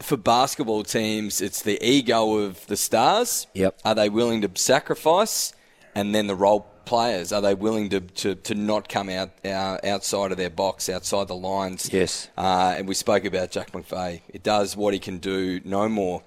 [0.00, 1.40] for basketball teams.
[1.42, 3.46] It's the ego of the stars.
[3.54, 3.80] Yep.
[3.84, 5.52] Are they willing to sacrifice?
[5.94, 9.78] And then the role players are they willing to, to, to not come out uh,
[9.84, 11.92] outside of their box, outside the lines?
[11.92, 12.28] Yes.
[12.38, 14.20] Uh, and we spoke about Jack McVeigh.
[14.28, 16.22] It does what he can do, no more.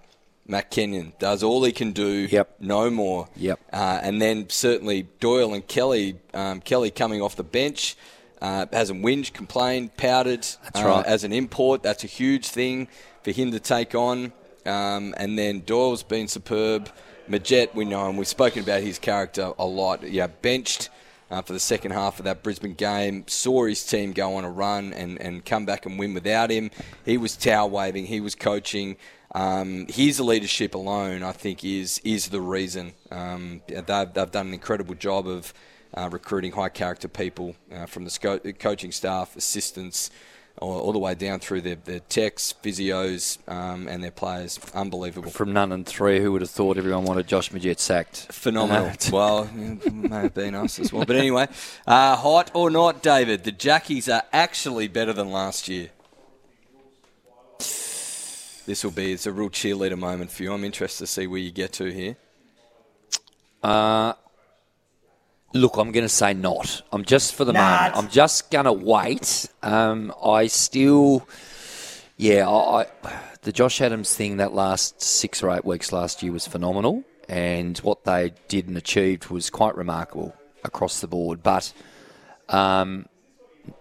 [0.49, 2.55] Matt Kenyon does all he can do, Yep.
[2.59, 3.29] no more.
[3.37, 3.59] Yep.
[3.71, 7.95] Uh, and then certainly Doyle and Kelly, um, Kelly coming off the bench,
[8.41, 10.39] uh, hasn't whinged, complained, pouted.
[10.63, 11.05] That's uh, right.
[11.05, 12.87] As an import, that's a huge thing
[13.23, 14.33] for him to take on.
[14.65, 16.89] Um, and then Doyle's been superb.
[17.29, 18.17] Magette, we know him.
[18.17, 20.01] We've spoken about his character a lot.
[20.09, 20.89] Yeah, benched
[21.29, 23.23] uh, for the second half of that Brisbane game.
[23.27, 26.71] Saw his team go on a run and, and come back and win without him.
[27.05, 28.07] He was towel waving.
[28.07, 28.97] He was coaching.
[29.35, 32.93] Um, his leadership alone, I think, is is the reason.
[33.11, 35.53] Um, they've, they've done an incredible job of
[35.95, 40.09] uh, recruiting high character people uh, from the sco- coaching staff, assistants,
[40.59, 44.59] all, all the way down through their, their techs, physios, um, and their players.
[44.73, 45.31] Unbelievable.
[45.31, 48.27] From none and three, who would have thought everyone wanted Josh Magette sacked?
[48.31, 48.91] Phenomenal.
[49.11, 51.05] Well, it may have been us as well.
[51.05, 51.47] But anyway,
[51.87, 55.89] uh, hot or not, David, the Jackies are actually better than last year.
[58.69, 60.53] This will be, it's a real cheerleader moment for you.
[60.53, 62.17] I'm interested to see where you get to here.
[63.63, 64.13] Uh,
[65.55, 66.83] look, I'm going to say not.
[66.91, 67.81] I'm just for the Not.
[67.81, 67.97] moment.
[67.97, 69.49] I'm just going to wait.
[69.63, 71.27] Um, I still,
[72.15, 72.85] yeah, I, I,
[73.41, 77.75] the Josh Adams thing that last six or eight weeks last year was phenomenal, and
[77.79, 81.41] what they did and achieved was quite remarkable across the board.
[81.41, 81.73] But
[82.49, 83.07] um,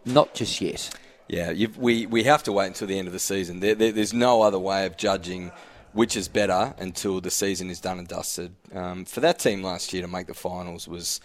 [0.06, 0.88] not just yet.
[1.28, 3.60] Yeah, you've, we, we have to wait until the end of the season.
[3.60, 5.52] There, there, there's no other way of judging
[5.92, 8.54] which is better until the season is done and dusted.
[8.74, 11.20] Um, for that team last year to make the finals was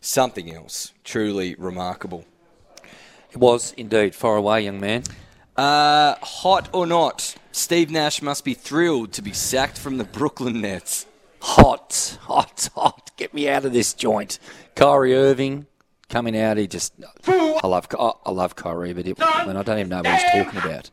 [0.00, 0.92] something else.
[1.04, 2.24] Truly remarkable.
[3.30, 5.04] It was indeed far away, young man.
[5.56, 10.60] Uh, hot or not, Steve Nash must be thrilled to be sacked from the Brooklyn
[10.60, 11.06] Nets.
[11.42, 13.10] Hot, hot, hot.
[13.16, 14.38] Get me out of this joint.
[14.74, 15.66] Kyrie Irving
[16.10, 16.58] coming out.
[16.58, 16.92] He just,
[17.26, 20.44] I love, I love Kyrie, but it, I, mean, I don't even know what he's
[20.44, 20.90] talking about.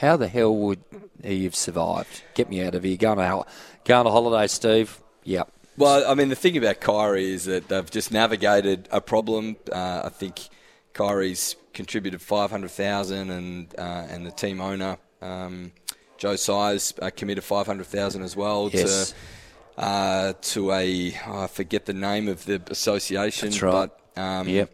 [0.00, 0.82] How the hell would
[1.22, 2.22] he have survived?
[2.34, 2.96] Get me out of here.
[2.96, 3.46] Going on a, hol-
[3.84, 4.98] go on a holiday, Steve.
[5.24, 5.52] Yep.
[5.76, 9.56] Well, I mean, the thing about Kyrie is that they've just navigated a problem.
[9.70, 10.48] Uh, I think
[10.92, 15.72] Kyrie's contributed five hundred thousand, and uh, and the team owner um,
[16.18, 19.14] Joe Tsai uh, committed five hundred thousand as well Yes.
[19.76, 23.48] to uh, to a oh, I forget the name of the association.
[23.50, 23.72] That's right.
[23.72, 24.70] But, um, Yep.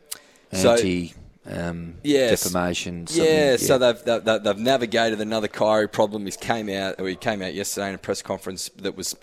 [0.52, 1.15] so- Anti
[1.51, 2.43] um, Yes.
[2.43, 3.06] defamation.
[3.06, 6.27] something, Yeah, so they've, they've they've navigated another Kyrie problem.
[6.27, 9.16] He came out, he came out yesterday in a press conference that was,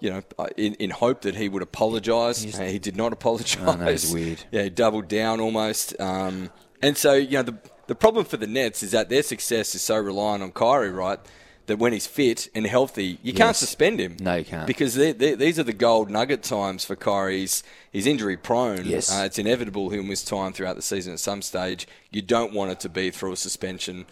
[0.00, 0.22] you know,
[0.58, 2.44] in, in hope that he would apologise.
[2.58, 3.62] Uh, he did not apologise.
[3.64, 4.44] Oh, no, it's weird.
[4.50, 5.98] Yeah, he doubled down almost.
[5.98, 6.50] Um,
[6.82, 7.56] and so, you know, the,
[7.86, 11.20] the problem for the Nets is that their success is so reliant on Kyrie, right?
[11.66, 13.58] That when he's fit and healthy, you can't Yes.
[13.58, 14.16] suspend him.
[14.20, 14.66] No, you can't.
[14.66, 17.38] Because they they these are the gold nugget times for Kyrie.
[17.40, 17.62] He's,
[17.92, 18.84] he's injury prone.
[18.84, 19.10] Yes.
[19.16, 21.86] Uh, it's inevitable he'll miss time throughout the season at some stage.
[22.10, 24.06] You don't want it to be through a suspension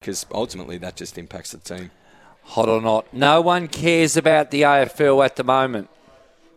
[0.00, 1.90] because ultimately that just impacts the team.
[2.44, 5.88] Hot or not, no one cares about the AFL at the moment.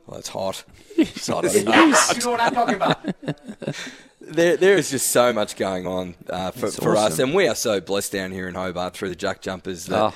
[0.05, 0.63] Well, it's hot.
[0.95, 1.43] It's hot.
[1.55, 3.03] You know what I'm talking about.
[4.25, 7.55] There, there is just so much going on uh, for, for us, and we are
[7.55, 10.13] so blessed down here in Hobart through the Jack Jumpers that Oh.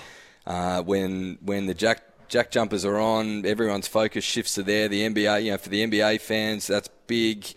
[0.52, 4.88] uh, when when the Jack Jack Jumpers are on, everyone's focus shifts to there.
[4.88, 7.48] The NBA, you know, for the NBA fans, that's big.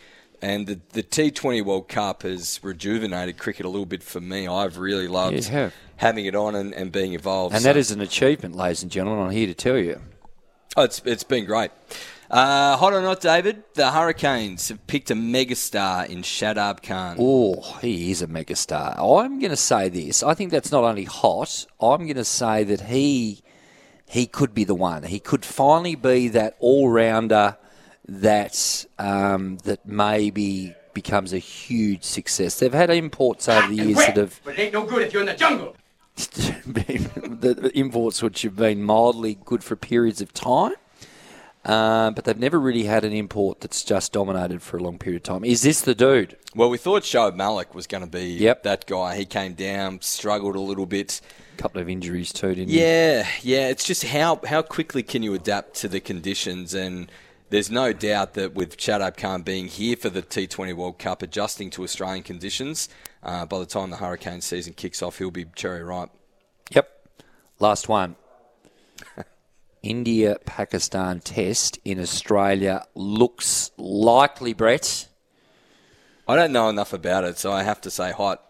[0.43, 4.49] And the, the T20 World Cup has rejuvenated cricket a little bit for me.
[4.49, 5.75] I've really loved have.
[5.97, 7.55] having it on and, and being involved.
[7.55, 9.27] And So- that is an achievement, ladies and gentlemen.
[9.27, 10.01] I'm here to tell you.
[10.77, 11.71] Oh, it's it's been great.
[12.31, 13.65] Uh, hot or not, David?
[13.75, 17.17] The Hurricanes have picked a megastar in Shadab Khan.
[17.19, 18.95] Oh, he is a megastar.
[18.97, 20.23] I'm going to say this.
[20.23, 21.67] I think that's not only hot.
[21.81, 23.43] I'm going to say that he
[24.09, 25.03] he could be the one.
[25.03, 27.57] He could finally be that all rounder
[28.07, 32.61] that um, that maybe becomes a huge success.
[32.61, 35.23] They've had imports over the years that have But it ain't no good if you're
[35.23, 35.77] in the jungle.
[36.17, 40.75] the the imports which have been mildly good for periods of time.
[41.65, 45.21] Uh, but they've never really had an import that's just dominated for a long period
[45.21, 45.45] of time.
[45.45, 46.37] Is this the dude?
[46.55, 48.63] Well, we thought Shoaib Malik was going to be Yep.
[48.63, 49.17] that guy.
[49.17, 51.21] He came down, struggled a little bit.
[51.59, 52.81] A couple of injuries too, didn't he?
[52.81, 53.69] Yeah, yeah.
[53.69, 57.11] It's just how how quickly can you adapt to the conditions and.
[57.51, 61.69] There's no doubt that with Shadab Khan being here for the T20 World Cup, adjusting
[61.71, 62.89] to Australian conditions,
[63.25, 66.11] uh, by the time the Hurricane season kicks off, he'll be cherry ripe.
[66.71, 66.89] Yep.
[67.59, 68.15] Last one.
[69.83, 75.09] India Pakistan test in Australia looks likely, Brett.
[76.29, 78.43] I don't know enough about it, so I have to say hot.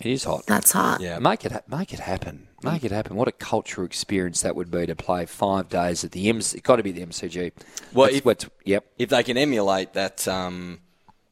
[0.00, 0.44] It is hot.
[0.46, 1.00] That's hot.
[1.00, 1.18] Yeah.
[1.20, 2.48] Make it ha- make it happen.
[2.62, 3.14] Make it happen.
[3.16, 6.56] What a cultural experience that would be to play five days at the MC.
[6.58, 7.52] It's got to be the MCG.
[7.92, 8.84] Well, That's if, what's- yep.
[8.98, 10.80] if they can emulate that um,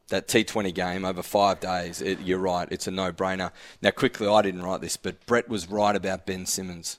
[0.09, 2.69] that T20 game over five days, it, you're right.
[2.71, 3.51] It's a no-brainer.
[3.81, 6.99] Now, quickly, I didn't write this, but Brett was right about Ben Simmons.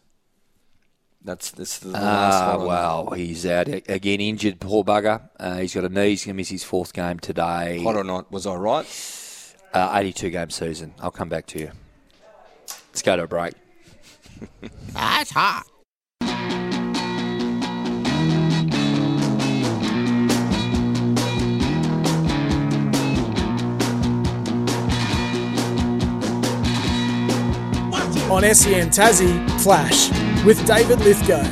[1.26, 2.04] That's this the last
[2.44, 2.68] Ah, one.
[2.68, 4.60] well, he's out again, injured.
[4.60, 5.30] Poor bugger.
[5.40, 6.10] Uh, he's got a knee.
[6.10, 7.82] He's going to miss his fourth game today.
[7.84, 8.30] Hot or not?
[8.32, 8.86] Was I right?
[9.74, 10.94] Uh, 82 game season.
[11.00, 11.72] I'll come back to you.
[12.90, 13.54] Let's go to a break.
[14.94, 15.66] That's hot.
[28.34, 30.10] On SEN Tassie, Flash
[30.44, 31.44] with David Lithgow.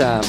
[0.00, 0.22] Um,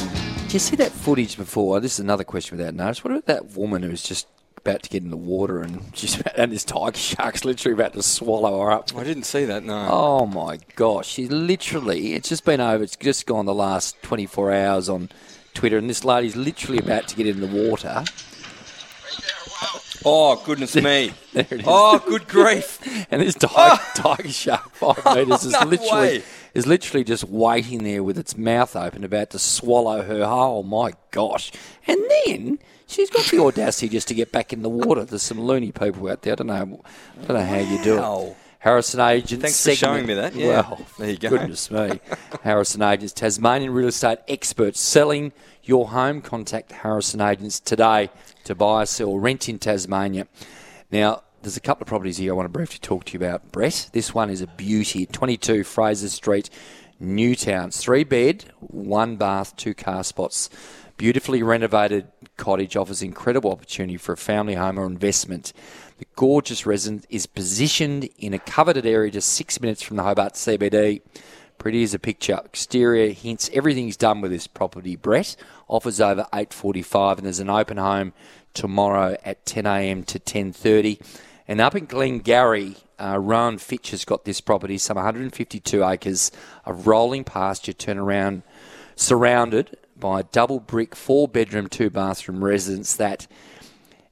[0.44, 1.80] did you see that footage before?
[1.80, 3.04] This is another question without notice.
[3.04, 4.28] What about that woman who was just
[4.60, 7.94] about to get in the water and she's about, and this tiger shark's literally about
[7.94, 8.96] to swallow her up?
[8.96, 9.64] I didn't see that.
[9.64, 9.88] No.
[9.92, 12.14] Oh my gosh, she's literally.
[12.14, 12.84] It's just been over.
[12.84, 15.10] It's just gone the last 24 hours on
[15.54, 18.04] Twitter, and this lady's literally about to get in the water.
[20.06, 21.12] Oh goodness me!
[21.34, 21.66] There it is.
[21.68, 22.80] Oh, good grief!
[23.12, 23.92] and this tiger, ah.
[23.96, 26.24] tiger shark, five metres, is No literally way.
[26.54, 30.64] is literally just waiting there with its mouth open, about to swallow her whole.
[30.64, 31.52] My gosh!
[31.86, 32.60] And then
[32.90, 35.06] she's got the audacity just to get back in the water.
[35.06, 36.34] There's some loony people out there.
[36.34, 36.82] I don't know.
[37.22, 38.36] I don't know how you do it.
[38.60, 39.42] Harrison Agents.
[39.42, 40.36] Thanks for showing me that.
[40.36, 40.48] Yeah.
[40.48, 41.30] Well, There you go.
[41.30, 42.02] Goodness me.
[42.44, 45.32] Harrison Agents, Tasmanian real estate experts selling
[45.64, 46.20] your home.
[46.22, 48.10] Contact Harrison Agents today
[48.44, 50.28] to buy, sell, rent in Tasmania.
[50.92, 53.50] Now, there's a couple of properties here I want to briefly talk to you about,
[53.54, 53.90] Brett.
[53.94, 55.06] This one is a beauty.
[55.06, 56.50] 22 Fraser Street,
[57.02, 57.80] Newtowns.
[57.80, 60.50] Three bed, one bath, two car spots.
[61.00, 65.54] Beautifully renovated cottage offers incredible opportunity for a family home or investment.
[65.98, 70.34] The gorgeous residence is positioned in a coveted area just six minutes from the Hobart
[70.34, 71.00] CBD.
[71.58, 72.42] Pretty as a picture.
[72.44, 74.98] Exterior hints everything's done with this property.
[74.98, 75.38] Brett
[75.70, 78.12] offers over 8:45, and there's an open home
[78.54, 80.04] tomorrow at 10 a.m.
[80.04, 81.00] to 10:30.
[81.48, 86.30] And up in Glengarry, uh, Rowan Fitch has got this property, some 152 acres
[86.66, 88.42] of rolling pasture, turnaround,
[88.98, 93.28] surrounded by a double brick, four bedroom, two bathroom residence that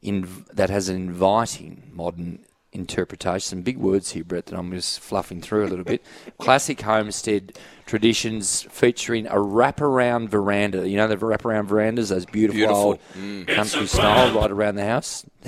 [0.01, 2.39] in, that has an inviting modern
[2.71, 3.39] interpretation.
[3.41, 6.03] Some big words here, Brett, that I'm just fluffing through a little bit.
[6.37, 10.87] Classic homestead traditions featuring a wraparound veranda.
[10.87, 12.81] You know the wraparound verandas, those beautiful, Beautiful.
[12.83, 13.47] old Mm.
[13.47, 15.25] country style right around the house.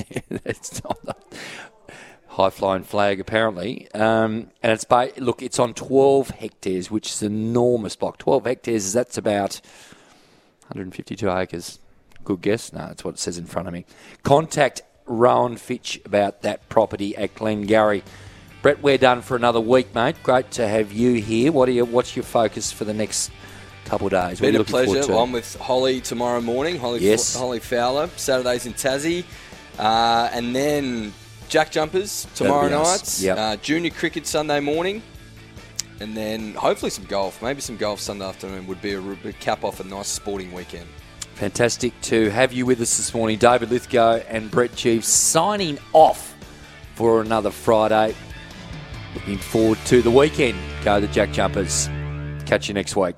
[0.45, 1.15] it's not a
[2.27, 5.41] high flying flag apparently, um, and it's by look.
[5.43, 8.17] It's on 12 hectares, which is an enormous block.
[8.17, 8.93] 12 hectares.
[8.93, 9.61] That's about
[10.69, 11.79] 152 acres.
[12.23, 12.71] Good guess.
[12.73, 13.85] No, that's what it says in front of me.
[14.23, 18.03] Contact Rowan Fitch about that property at Glengarry.
[18.61, 20.17] Brett, we're done for another week, mate.
[20.21, 21.51] Great to have you here.
[21.51, 23.31] What are you, what's your focus for the next
[23.85, 24.39] couple of days?
[24.41, 25.11] Been a pleasure.
[25.13, 26.77] I'm with Holly tomorrow morning.
[26.77, 27.35] Holly, Yes.
[27.35, 28.09] Holly Fowler.
[28.17, 29.23] Saturdays in Tassie,
[29.79, 31.13] uh, and then
[31.47, 33.19] Jack Jumpers tomorrow That'd night.
[33.21, 33.37] Yep.
[33.37, 35.01] Uh, junior cricket Sunday morning,
[36.01, 37.41] and then hopefully some golf.
[37.41, 40.87] Maybe some golf Sunday afternoon would be a cap off a nice sporting weekend.
[41.35, 43.37] Fantastic to have you with us this morning.
[43.37, 46.35] David Lithgow and Brett Geeves signing off
[46.95, 48.13] for another Friday.
[49.15, 50.57] Looking forward to the weekend.
[50.83, 51.87] Go the Jack Jumpers.
[52.45, 53.15] Catch you next week.